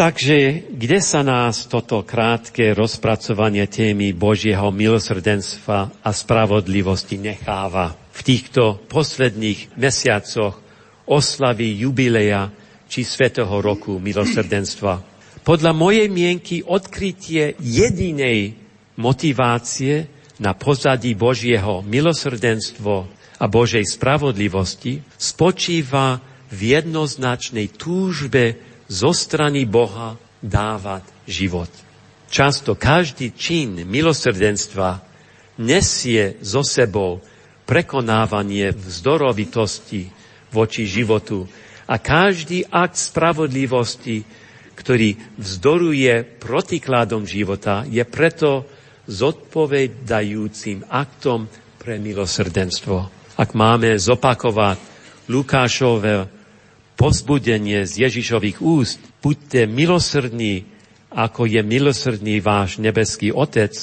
[0.00, 8.80] Takže kde sa nás toto krátke rozpracovanie témy Božieho milosrdenstva a spravodlivosti necháva v týchto
[8.88, 10.56] posledných mesiacoch
[11.04, 12.48] oslavy jubileja
[12.90, 14.98] či svetého roku milosrdenstva?
[15.46, 18.58] Podľa mojej mienky odkrytie jedinej
[18.98, 20.10] motivácie
[20.42, 23.06] na pozadí Božieho milosrdenstvo
[23.40, 26.20] a Božej spravodlivosti spočíva
[26.50, 28.58] v jednoznačnej túžbe
[28.90, 31.70] zo strany Boha dávať život.
[32.26, 35.02] Často každý čin milosrdenstva
[35.62, 37.22] nesie zo sebou
[37.68, 40.10] prekonávanie vzdorovitosti
[40.50, 41.46] voči životu.
[41.90, 44.22] A každý akt spravodlivosti,
[44.78, 48.62] ktorý vzdoruje protikladom života, je preto
[49.10, 51.50] zodpovedajúcim aktom
[51.82, 53.10] pre milosrdenstvo.
[53.34, 54.78] Ak máme zopakovať
[55.26, 56.30] Lukášové
[56.94, 60.68] pozbudenie z Ježišových úst, buďte milosrdní,
[61.10, 63.74] ako je milosrdný váš nebeský Otec,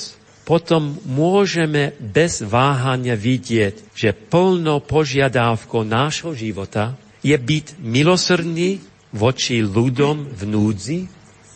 [0.48, 6.96] potom môžeme bez váhania vidieť, že plno požiadavkou nášho života
[7.26, 8.82] je byť milosrdný
[9.14, 11.00] voči ľudom v núdzi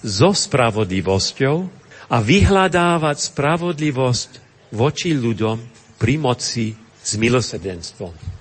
[0.01, 1.55] so spravodlivosťou
[2.12, 4.30] a vyhľadávať spravodlivosť
[4.74, 5.57] voči ľuďom
[6.01, 8.40] pri moci s milosrdenstvom.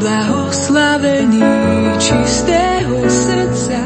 [0.00, 1.44] blahoslavený
[2.00, 3.80] čistého srdca.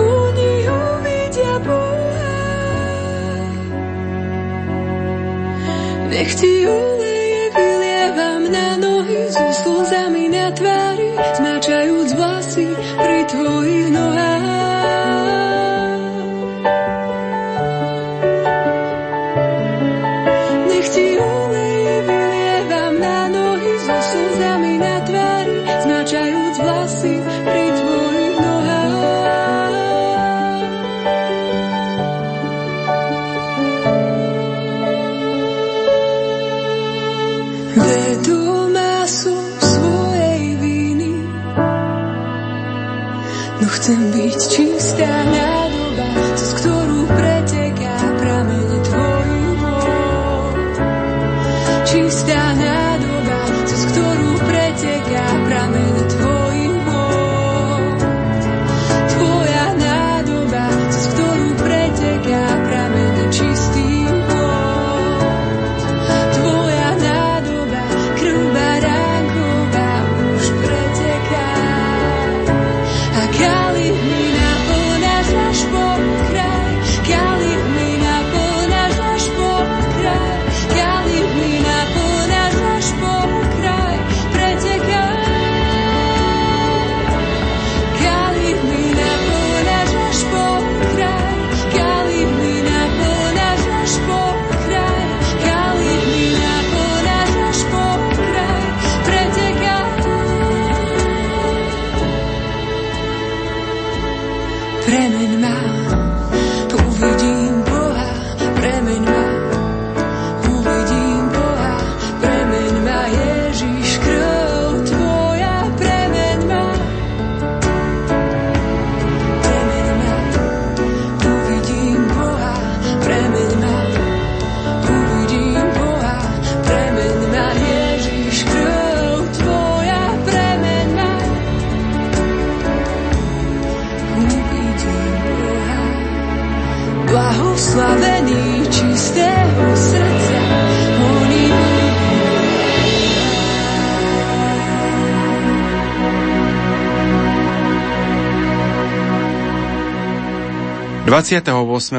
[0.00, 2.40] Oni uvidia Boha.
[6.08, 6.64] Nech ti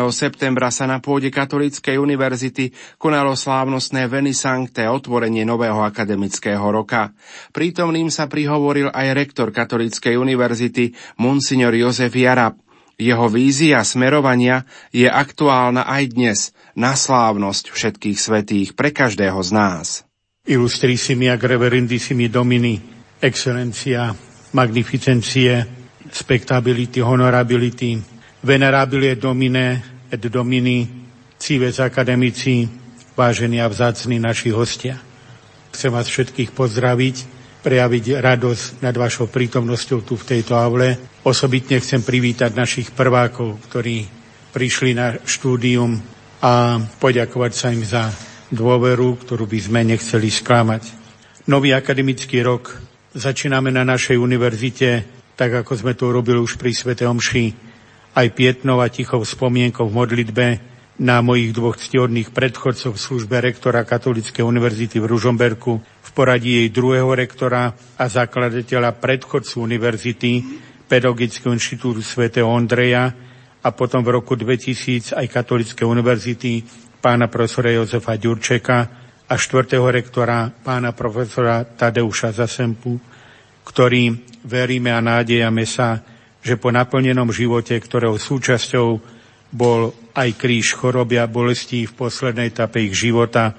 [0.10, 7.14] septembra sa na pôde Katolíckej univerzity konalo slávnostné Venisankte otvorenie nového akademického roka.
[7.54, 12.58] Prítomným sa prihovoril aj rektor Katolíckej univerzity Monsignor Jozef Jarab.
[12.98, 16.40] Jeho vízia smerovania je aktuálna aj dnes
[16.74, 19.88] na slávnosť všetkých svetých pre každého z nás.
[20.50, 22.82] Illustrissimi ag reverendissimi domini,
[23.22, 24.18] excellencia,
[24.58, 25.62] magnificencie,
[26.10, 28.11] spectability, honorability,
[28.42, 31.08] venerabile domine et domini,
[31.40, 32.68] cives akademici,
[33.16, 35.00] vážení a vzácni naši hostia.
[35.72, 37.16] Chcem vás všetkých pozdraviť,
[37.64, 41.00] prejaviť radosť nad vašou prítomnosťou tu v tejto aule.
[41.24, 44.04] Osobitne chcem privítať našich prvákov, ktorí
[44.52, 45.96] prišli na štúdium
[46.44, 48.12] a poďakovať sa im za
[48.52, 50.84] dôveru, ktorú by sme nechceli sklamať.
[51.48, 52.76] Nový akademický rok
[53.16, 54.90] začíname na našej univerzite,
[55.40, 57.71] tak ako sme to robili už pri Svete Omši,
[58.12, 60.46] aj pietnou a tichou spomienkou v modlitbe
[61.02, 66.70] na mojich dvoch ctihodných predchodcov v službe rektora Katolíckej univerzity v Ružomberku, v poradí jej
[66.70, 70.32] druhého rektora a zakladateľa predchodcu univerzity,
[70.92, 73.16] Pedagogického inštitútu svätého Ondreja
[73.64, 76.68] a potom v roku 2000 aj Katolíckej univerzity
[77.00, 78.78] pána profesora Jozefa Ďurčeka
[79.26, 83.00] a štvrtého rektora pána profesora Tadeuša Zasempu,
[83.64, 84.12] ktorý
[84.44, 86.04] veríme a nádejame sa,
[86.42, 88.88] že po naplnenom živote, ktorého súčasťou
[89.52, 93.54] bol aj kríž choroby a bolestí v poslednej etape ich života,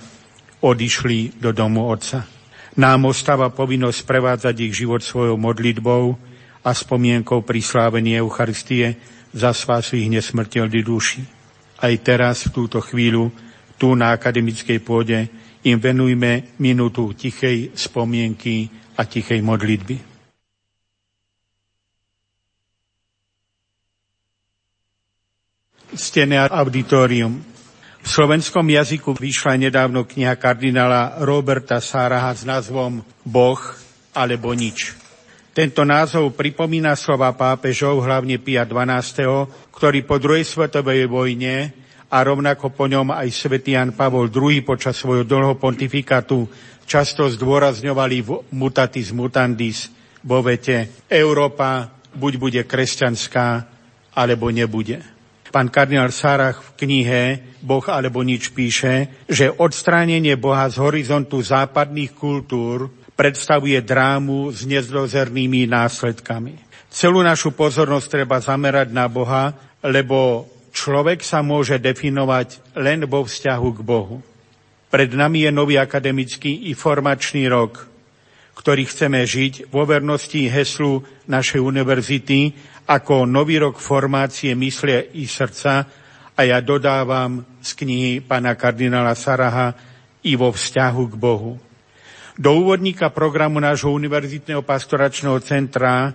[0.62, 2.26] odišli do domu Otca.
[2.78, 6.32] Nám ostáva povinnosť prevádzať ich život svojou modlitbou,
[6.62, 8.94] a spomienkou pri slávení Eucharistie
[9.34, 11.22] za spásu ich nesmrteľných duší.
[11.82, 13.34] Aj teraz, v túto chvíľu,
[13.74, 15.26] tu na akademickej pôde,
[15.66, 20.11] im venujme minútu tichej spomienky a tichej modlitby.
[25.92, 27.36] Stené auditorium.
[28.00, 33.60] V slovenskom jazyku vyšla nedávno kniha kardinála Roberta Sáraha s názvom Boh
[34.16, 34.96] alebo nič.
[35.52, 41.76] Tento názov pripomína slova pápežov, hlavne Pia XII., ktorý po druhej svetovej vojne
[42.08, 46.48] a rovnako po ňom aj svätý Jan Pavol II počas svojho dlho pontifikátu
[46.88, 49.92] často zdôrazňovali v mutatis mutandis
[50.24, 53.68] vo vete Európa buď bude kresťanská,
[54.16, 55.11] alebo nebude.
[55.52, 57.22] Pán kardinál Sarach v knihe
[57.60, 65.68] Boh alebo nič píše, že odstránenie Boha z horizontu západných kultúr predstavuje drámu s nezdozernými
[65.68, 66.56] následkami.
[66.88, 69.52] Celú našu pozornosť treba zamerať na Boha,
[69.84, 74.24] lebo človek sa môže definovať len vo vzťahu k Bohu.
[74.88, 77.88] Pred nami je nový akademický i formačný rok,
[78.56, 82.52] ktorý chceme žiť vo vernosti heslu našej univerzity
[82.92, 85.88] ako nový rok formácie mysle i srdca
[86.36, 89.72] a ja dodávam z knihy pána kardinála Saraha
[90.20, 91.56] i vo vzťahu k Bohu.
[92.36, 96.12] Do úvodníka programu nášho univerzitného pastoračného centra,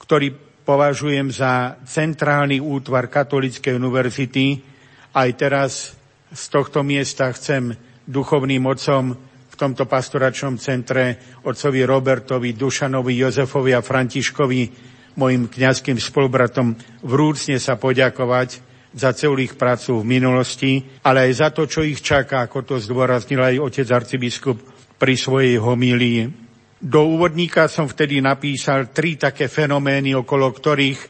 [0.00, 0.32] ktorý
[0.64, 4.64] považujem za centrálny útvar Katolíckej univerzity,
[5.12, 5.92] aj teraz
[6.32, 7.76] z tohto miesta chcem
[8.08, 9.12] duchovným mocom
[9.48, 17.78] v tomto pastoračnom centre otcovi Robertovi, Dušanovi, Jozefovi a Františkovi, mojim kňazským spolubratom, vrúcne sa
[17.78, 18.62] poďakovať
[18.94, 22.74] za celú ich prácu v minulosti, ale aj za to, čo ich čaká, ako to
[22.78, 24.58] zdôraznil aj otec arcibiskup
[24.98, 26.30] pri svojej homílii.
[26.78, 31.00] Do úvodníka som vtedy napísal tri také fenomény, okolo ktorých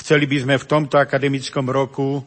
[0.00, 2.22] chceli by sme v tomto akademickom roku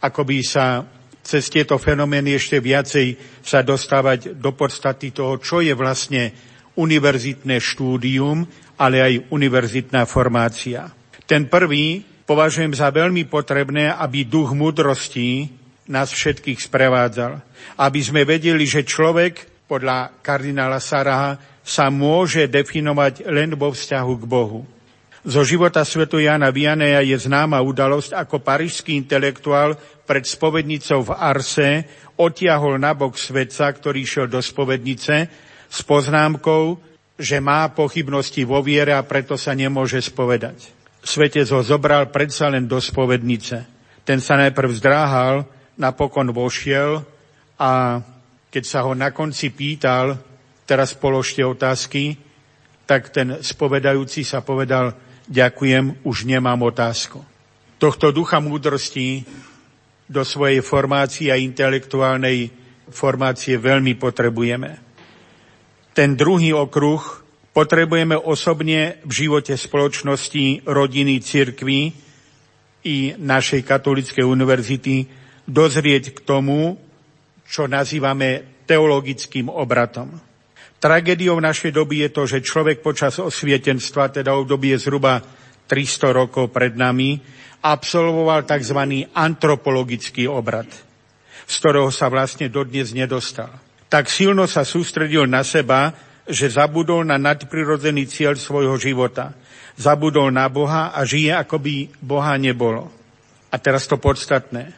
[0.00, 0.82] akoby sa
[1.20, 3.06] cez tieto fenomény ešte viacej
[3.44, 6.32] sa dostávať do podstaty toho, čo je vlastne
[6.80, 8.48] univerzitné štúdium,
[8.80, 10.88] ale aj univerzitná formácia.
[11.28, 15.52] Ten prvý považujem za veľmi potrebné, aby duch múdrosti
[15.92, 17.44] nás všetkých sprevádzal.
[17.76, 24.24] Aby sme vedeli, že človek podľa kardinála Saraha sa môže definovať len vo vzťahu k
[24.24, 24.64] Bohu.
[25.20, 29.76] Zo života svetu Jana Vianeja je známa udalosť, ako parížský intelektuál
[30.08, 31.70] pred spovednicou v Arse
[32.16, 35.28] otiahol nabok svetca, ktorý šiel do spovednice
[35.68, 36.89] s poznámkou,
[37.20, 40.72] že má pochybnosti vo viere a preto sa nemôže spovedať.
[41.04, 43.68] Svetec ho zobral predsa len do spovednice.
[44.08, 45.44] Ten sa najprv zdráhal,
[45.76, 47.04] napokon vošiel
[47.60, 48.00] a
[48.48, 50.16] keď sa ho na konci pýtal,
[50.64, 52.16] teraz položte otázky,
[52.88, 54.96] tak ten spovedajúci sa povedal,
[55.30, 57.22] ďakujem, už nemám otázku.
[57.78, 59.22] Tohto ducha múdrosti
[60.10, 62.50] do svojej formácie a intelektuálnej
[62.90, 64.89] formácie veľmi potrebujeme.
[65.90, 67.02] Ten druhý okruh
[67.50, 71.80] potrebujeme osobne v živote spoločnosti, rodiny, cirkvy
[72.86, 75.04] i našej katolickej univerzity
[75.50, 76.78] dozrieť k tomu,
[77.42, 80.14] čo nazývame teologickým obratom.
[80.80, 85.20] Tragédiou našej doby je to, že človek počas osvietenstva, teda obdobie zhruba
[85.68, 87.20] 300 rokov pred nami,
[87.60, 89.04] absolvoval tzv.
[89.12, 90.70] antropologický obrad,
[91.44, 93.52] z ktorého sa vlastne dodnes nedostal.
[93.90, 95.90] Tak silno sa sústredil na seba,
[96.30, 99.34] že zabudol na nadprirodzený cieľ svojho života.
[99.74, 102.86] Zabudol na Boha a žije, ako by Boha nebolo.
[103.50, 104.70] A teraz to podstatné.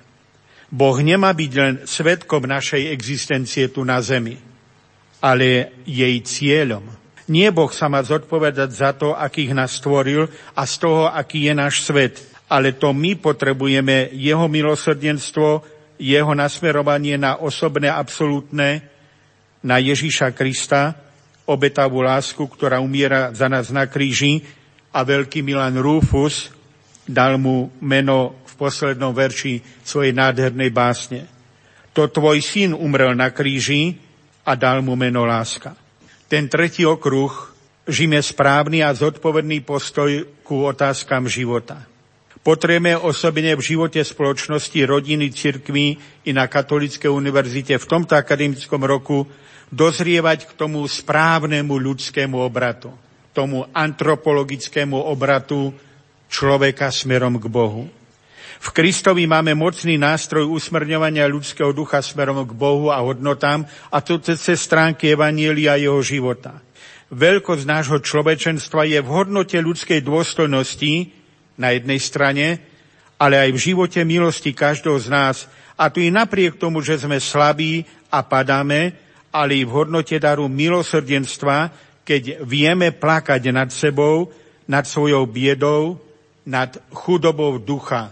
[0.72, 4.40] Boh nemá byť len svetkom našej existencie tu na zemi,
[5.20, 6.89] ale jej cieľom.
[7.28, 10.24] Nie Boh sa má zodpovedať za to, akých nás stvoril
[10.56, 15.60] a z toho, aký je náš svet, ale to my potrebujeme jeho milosrdenstvo,
[16.01, 18.89] jeho nasmerovanie na osobné, absolútne,
[19.62, 20.98] na Ježíša Krista,
[21.47, 24.43] obetavú lásku, ktorá umiera za nás na kríži
[24.94, 26.51] a veľký Milan Rufus
[27.06, 31.26] dal mu meno v poslednom verši svojej nádhernej básne.
[31.93, 33.98] To tvoj syn umrel na kríži
[34.47, 35.74] a dal mu meno láska.
[36.30, 37.52] Ten tretí okruh
[37.84, 41.91] žime správny a zodpovedný postoj ku otázkam života.
[42.43, 45.94] Potrebujeme osobne v živote spoločnosti, rodiny, cirkví
[46.27, 49.31] i na Katolíckej univerzite v tomto akademickom roku
[49.70, 52.90] dozrievať k tomu správnemu ľudskému obratu,
[53.31, 55.70] tomu antropologickému obratu
[56.27, 57.86] človeka smerom k Bohu.
[58.59, 64.19] V Kristovi máme mocný nástroj usmrňovania ľudského ducha smerom k Bohu a hodnotám a to
[64.19, 66.59] cez stránky Evanielia jeho života.
[67.14, 71.22] Veľkosť nášho človečenstva je v hodnote ľudskej dôstojnosti,
[71.56, 72.46] na jednej strane,
[73.20, 75.36] ale aj v živote milosti každého z nás.
[75.78, 78.92] A tu i napriek tomu, že sme slabí a padáme,
[79.32, 81.72] ale i v hodnote daru milosrdenstva,
[82.02, 84.28] keď vieme plakať nad sebou,
[84.68, 85.96] nad svojou biedou,
[86.42, 88.10] nad chudobou ducha,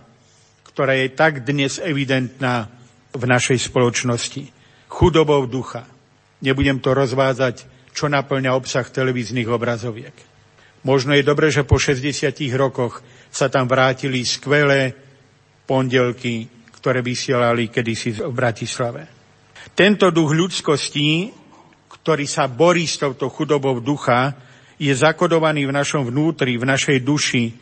[0.71, 2.71] ktorá je tak dnes evidentná
[3.11, 4.47] v našej spoločnosti.
[4.87, 5.87] Chudobou ducha.
[6.41, 10.15] Nebudem to rozvázať, čo naplňa obsah televíznych obrazoviek.
[10.87, 14.93] Možno je dobre, že po 60 rokoch sa tam vrátili skvelé
[15.65, 16.51] pondelky,
[16.83, 19.07] ktoré vysielali kedysi v Bratislave.
[19.73, 21.31] Tento duch ľudskosti,
[21.89, 24.35] ktorý sa borí s touto chudobou ducha,
[24.81, 27.53] je zakodovaný v našom vnútri, v našej duši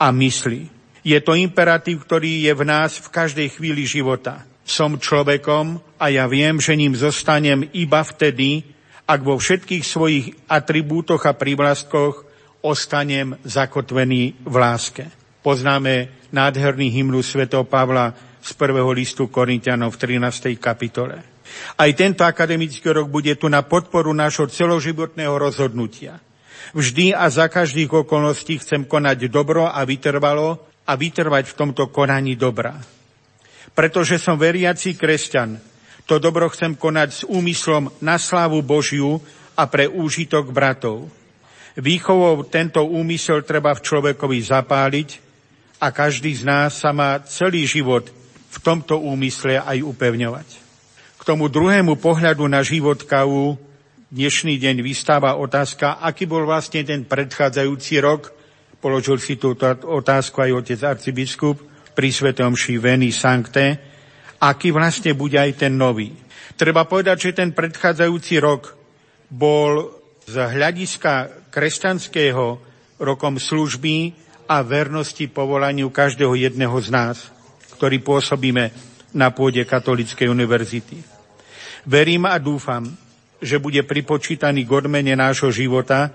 [0.00, 0.66] a mysli.
[1.04, 4.48] Je to imperatív, ktorý je v nás v každej chvíli života.
[4.64, 8.64] Som človekom a ja viem, že ním zostanem iba vtedy,
[9.04, 12.33] ak vo všetkých svojich atribútoch a prívlastkoch
[12.64, 15.04] ostanem zakotvený v láske.
[15.44, 17.44] Poznáme nádherný hymnu Sv.
[17.68, 20.56] Pavla z prvého listu Korintianov v 13.
[20.56, 21.20] kapitole.
[21.76, 26.16] Aj tento akademický rok bude tu na podporu nášho celoživotného rozhodnutia.
[26.72, 30.58] Vždy a za každých okolností chcem konať dobro a vytrvalo
[30.88, 32.80] a vytrvať v tomto konaní dobra.
[33.76, 35.60] Pretože som veriaci kresťan,
[36.08, 39.20] to dobro chcem konať s úmyslom na slávu Božiu
[39.54, 41.08] a pre úžitok bratov.
[41.74, 45.08] Výchovou tento úmysel treba v človekovi zapáliť
[45.82, 48.06] a každý z nás sa má celý život
[48.54, 50.48] v tomto úmysle aj upevňovať.
[51.18, 53.58] K tomu druhému pohľadu na život kavu
[54.14, 58.30] dnešný deň vystáva otázka, aký bol vlastne ten predchádzajúci rok.
[58.78, 61.58] Položil si túto otázku aj otec arcibiskup
[61.90, 63.82] pri Svetom Šiveni Sankte.
[64.38, 66.14] Aký vlastne bude aj ten nový.
[66.54, 68.78] Treba povedať, že ten predchádzajúci rok
[69.26, 72.58] bol z hľadiska kresťanského
[73.00, 74.16] rokom služby
[74.48, 77.16] a vernosti povolaniu každého jedného z nás,
[77.76, 78.72] ktorý pôsobíme
[79.14, 81.00] na pôde Katolíckej univerzity.
[81.84, 82.84] Verím a dúfam,
[83.44, 86.08] že bude pripočítaný k odmene nášho života,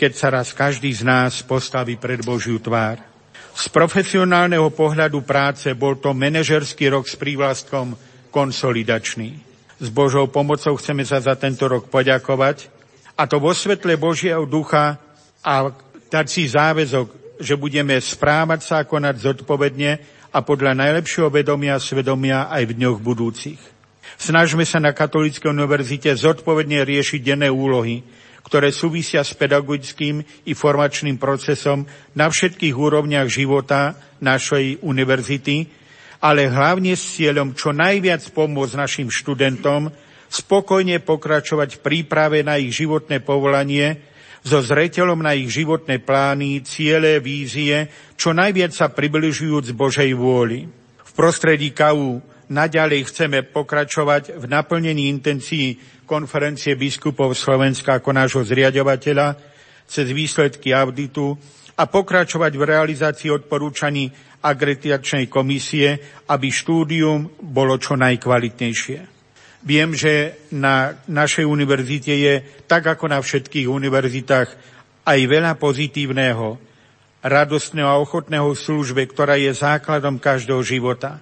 [0.00, 3.04] keď sa raz každý z nás postaví pred Božiu tvár.
[3.52, 7.92] Z profesionálneho pohľadu práce bol to manažerský rok s prívlastkom
[8.32, 9.36] konsolidačný.
[9.76, 12.79] S Božou pomocou chceme sa za tento rok poďakovať
[13.20, 14.96] a to vo svetle Božieho ducha
[15.44, 15.68] a
[16.24, 19.90] si záväzok, že budeme správať sa a konať zodpovedne
[20.32, 23.60] a podľa najlepšieho vedomia a svedomia aj v dňoch budúcich.
[24.16, 28.00] Snažme sa na Katolíckej univerzite zodpovedne riešiť denné úlohy,
[28.40, 31.84] ktoré súvisia s pedagogickým i formačným procesom
[32.16, 35.68] na všetkých úrovniach života našej univerzity,
[36.24, 39.92] ale hlavne s cieľom čo najviac pomôcť našim študentom
[40.30, 43.98] spokojne pokračovať v príprave na ich životné povolanie,
[44.40, 50.64] so zreteľom na ich životné plány, ciele, vízie, čo najviac sa približujúc Božej vôli.
[51.04, 55.76] V prostredí KAU naďalej chceme pokračovať v naplnení intencií
[56.08, 59.36] konferencie biskupov Slovenska ako nášho zriadovateľa
[59.84, 61.36] cez výsledky auditu
[61.76, 64.08] a pokračovať v realizácii odporúčaní
[64.40, 66.00] agreditačnej komisie,
[66.32, 69.09] aby štúdium bolo čo najkvalitnejšie.
[69.60, 72.34] Viem, že na našej univerzite je,
[72.64, 74.48] tak ako na všetkých univerzitách,
[75.04, 76.56] aj veľa pozitívneho,
[77.20, 81.20] radostného a ochotného službe, ktorá je základom každého života.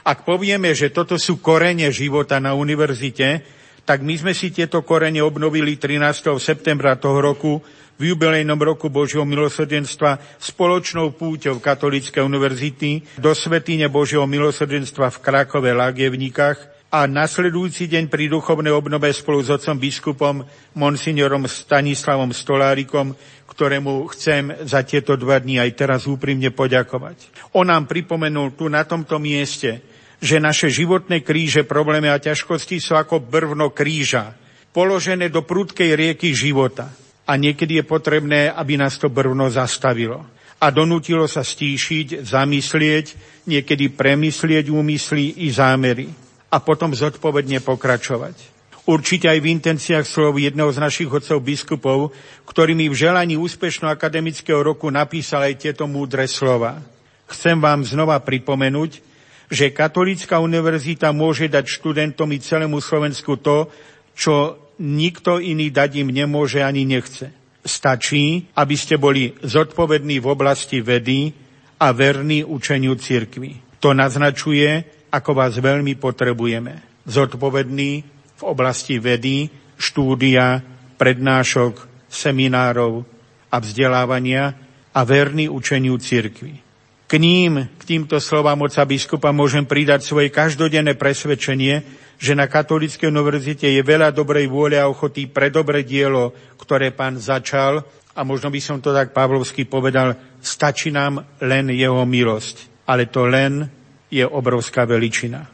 [0.00, 3.44] Ak povieme, že toto sú korene života na univerzite,
[3.84, 6.32] tak my sme si tieto korene obnovili 13.
[6.40, 7.60] septembra toho roku
[7.96, 15.70] v jubilejnom roku Božieho milosrdenstva spoločnou púťou Katolíckej univerzity do Svetine Božieho milosrdenstva v Krakove
[15.72, 20.40] Lagevnikách, a nasledujúci deň pri duchovnej obnove spolu s otcom biskupom
[20.80, 23.12] monsignorom Stanislavom Stolárikom,
[23.44, 27.52] ktorému chcem za tieto dva dní aj teraz úprimne poďakovať.
[27.52, 29.84] On nám pripomenul tu na tomto mieste,
[30.24, 34.32] že naše životné kríže, problémy a ťažkosti sú ako brvno kríža,
[34.72, 36.88] položené do prudkej rieky života.
[37.28, 40.24] A niekedy je potrebné, aby nás to brvno zastavilo.
[40.64, 43.06] A donútilo sa stíšiť, zamyslieť,
[43.44, 46.24] niekedy premyslieť úmysly i zámery
[46.56, 48.56] a potom zodpovedne pokračovať.
[48.88, 52.16] Určite aj v intenciách slov jedného z našich otcov biskupov,
[52.48, 56.80] ktorý mi v želaní úspešného akademického roku napísal aj tieto múdre slova.
[57.28, 59.02] Chcem vám znova pripomenúť,
[59.50, 63.68] že Katolícka univerzita môže dať študentom i celému Slovensku to,
[64.14, 67.34] čo nikto iný dať im nemôže ani nechce.
[67.66, 71.34] Stačí, aby ste boli zodpovední v oblasti vedy
[71.82, 73.82] a verní učeniu cirkvi.
[73.82, 76.84] To naznačuje, ako vás veľmi potrebujeme.
[77.08, 78.04] Zodpovedný
[78.36, 79.48] v oblasti vedy,
[79.80, 80.60] štúdia,
[81.00, 83.04] prednášok, seminárov
[83.48, 84.52] a vzdelávania
[84.92, 86.60] a verný učeniu cirkvi.
[87.06, 91.86] K ním, k týmto slovám oca biskupa môžem pridať svoje každodenné presvedčenie,
[92.18, 97.20] že na Katolíckej univerzite je veľa dobrej vôle a ochoty pre dobre dielo, ktoré pán
[97.20, 97.84] začal
[98.16, 102.88] a možno by som to tak Pavlovsky povedal, stačí nám len jeho milosť.
[102.88, 103.68] Ale to len
[104.16, 105.44] je obrovská veličina.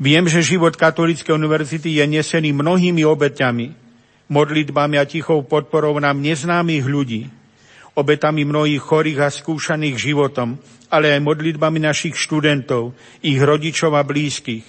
[0.00, 3.66] Viem, že život Katolíckej univerzity je nesený mnohými obeťami,
[4.26, 7.28] modlitbami a tichou podporou nám neznámych ľudí,
[7.94, 10.56] obetami mnohých chorých a skúšaných životom,
[10.90, 14.64] ale aj modlitbami našich študentov, ich rodičov a blízkych,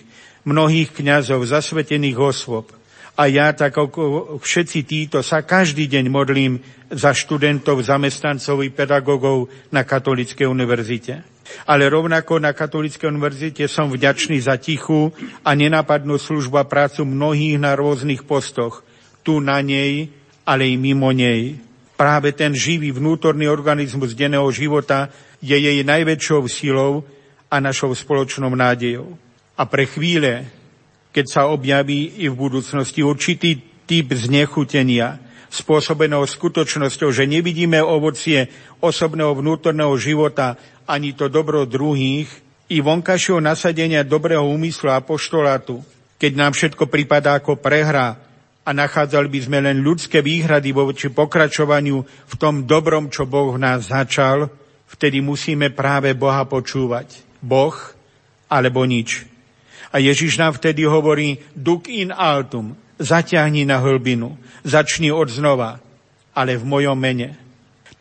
[0.45, 2.69] mnohých kňazov, zasvetených osôb.
[3.15, 6.57] A ja, tak ako všetci títo, sa každý deň modlím
[6.89, 14.41] za študentov, zamestnancov i pedagógov na Katolíckej univerzite ale rovnako na Katolíckej univerzite som vďačný
[14.41, 15.13] za tichú
[15.45, 18.85] a nenapadnú službu a prácu mnohých na rôznych postoch,
[19.21, 20.09] tu na nej,
[20.45, 21.59] ale i mimo nej.
[21.95, 27.05] Práve ten živý vnútorný organizmus denného života je jej najväčšou silou
[27.51, 29.17] a našou spoločnou nádejou.
[29.53, 30.49] A pre chvíle,
[31.13, 35.21] keď sa objaví i v budúcnosti určitý typ znechutenia,
[35.51, 38.47] spôsobeného skutočnosťou, že nevidíme ovocie
[38.79, 40.55] osobného vnútorného života
[40.91, 42.27] ani to dobro druhých
[42.68, 45.80] i vonkajšieho nasadenia dobrého úmyslu a poštolátu,
[46.19, 48.19] keď nám všetko pripadá ako prehra
[48.61, 53.63] a nachádzali by sme len ľudské výhrady voči pokračovaniu v tom dobrom, čo Boh v
[53.63, 54.51] nás začal,
[54.91, 57.23] vtedy musíme práve Boha počúvať.
[57.41, 57.73] Boh
[58.51, 59.26] alebo nič.
[59.91, 65.81] A Ježiš nám vtedy hovorí, duk in altum, zaťahni na hlbinu, začni od znova,
[66.31, 67.40] ale v mojom mene.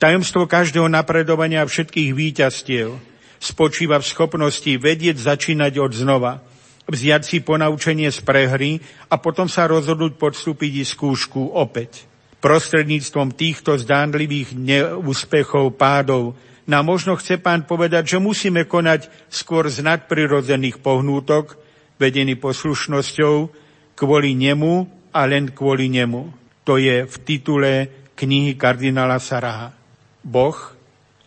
[0.01, 2.97] Tajomstvo každého napredovania všetkých víťazstiev
[3.36, 6.40] spočíva v schopnosti vedieť začínať od znova,
[6.89, 8.81] vziať si ponaučenie z prehry
[9.12, 12.09] a potom sa rozhodnúť podstúpiť skúšku opäť.
[12.40, 16.32] Prostredníctvom týchto zdánlivých neúspechov, pádov
[16.64, 21.60] nám možno chce pán povedať, že musíme konať skôr z nadprirodzených pohnútok,
[22.01, 23.52] vedený poslušnosťou,
[24.01, 26.32] kvôli nemu a len kvôli nemu.
[26.64, 27.72] To je v titule
[28.16, 29.80] knihy kardinála Saraha.
[30.25, 30.57] Boh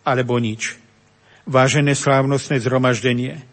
[0.03, 0.77] alebo nič.
[1.43, 3.43] Vážené slávnostné zhromaždenie,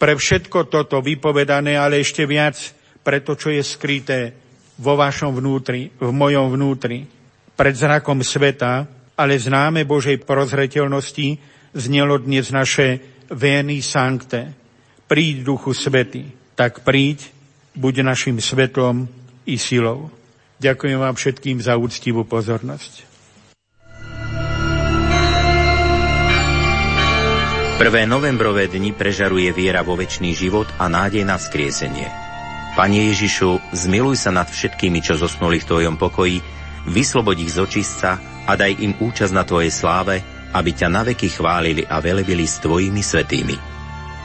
[0.00, 2.56] pre všetko toto vypovedané, ale ešte viac
[3.04, 4.32] pre to, čo je skryté
[4.80, 7.04] vo vašom vnútri, v mojom vnútri,
[7.52, 11.36] pred zrakom sveta, ale známe Božej prozreteľnosti,
[11.76, 14.56] znelo dnes naše Vény Sancte.
[15.04, 17.28] Príď, Duchu Svety, tak príď,
[17.76, 19.04] buď našim svetlom
[19.44, 20.08] i silou.
[20.62, 23.09] Ďakujem vám všetkým za úctivú pozornosť.
[27.80, 32.12] Prvé novembrové dni prežaruje viera vo väčší život a nádej na vzkriesenie.
[32.76, 36.44] Pane Ježišu, zmiluj sa nad všetkými, čo zosnuli v Tvojom pokoji,
[36.92, 40.20] vyslobod ich z očistca a daj im účasť na Tvojej sláve,
[40.52, 43.56] aby ťa naveky chválili a velebili s Tvojimi svetými.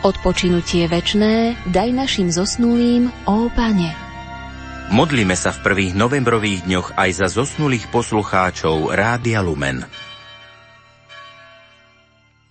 [0.03, 3.95] Odpočinutie večné daj našim zosnulým, ó Pane.
[4.91, 9.87] Modlíme sa v prvých novembrových dňoch aj za zosnulých poslucháčov Rádia Lumen.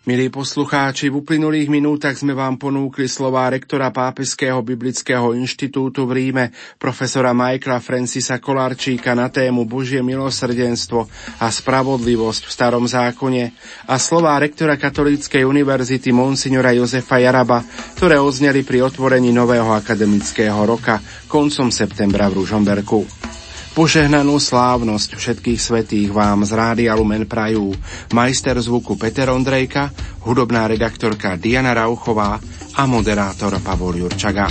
[0.04, 6.44] Milí poslucháči, v uplynulých minútach sme vám ponúkli slová rektora Pápeského biblického inštitútu v Ríme,
[6.76, 11.08] profesora Michaela Francisa Kolarčíka na tému Božie milosrdenstvo
[11.40, 13.56] a spravodlivosť v starom zákone
[13.88, 17.64] a slová rektora Katolíckej univerzity Monsignora Jozefa Jaraba,
[17.96, 21.00] ktoré ozneli pri otvorení nového akademického roka
[21.32, 23.24] koncom septembra v Ružomberku.
[23.74, 27.74] Požehnanú slávnosť všetkých svetých vám z Rádia Lumen prajú
[28.14, 29.90] majster zvuku Peter Ondrejka,
[30.22, 32.38] hudobná redaktorka Diana Rauchová
[32.78, 34.46] a moderátor Pavol Jurčaga.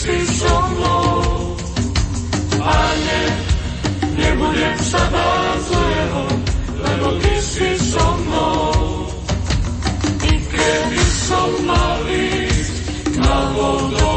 [0.00, 1.56] si so mnou.
[2.56, 3.22] Pane,
[4.16, 6.24] nebudem sa báť zlého,
[6.80, 8.64] lebo Ty si so mnou.
[10.24, 12.74] I keby som mal ísť
[13.20, 14.09] na vodou,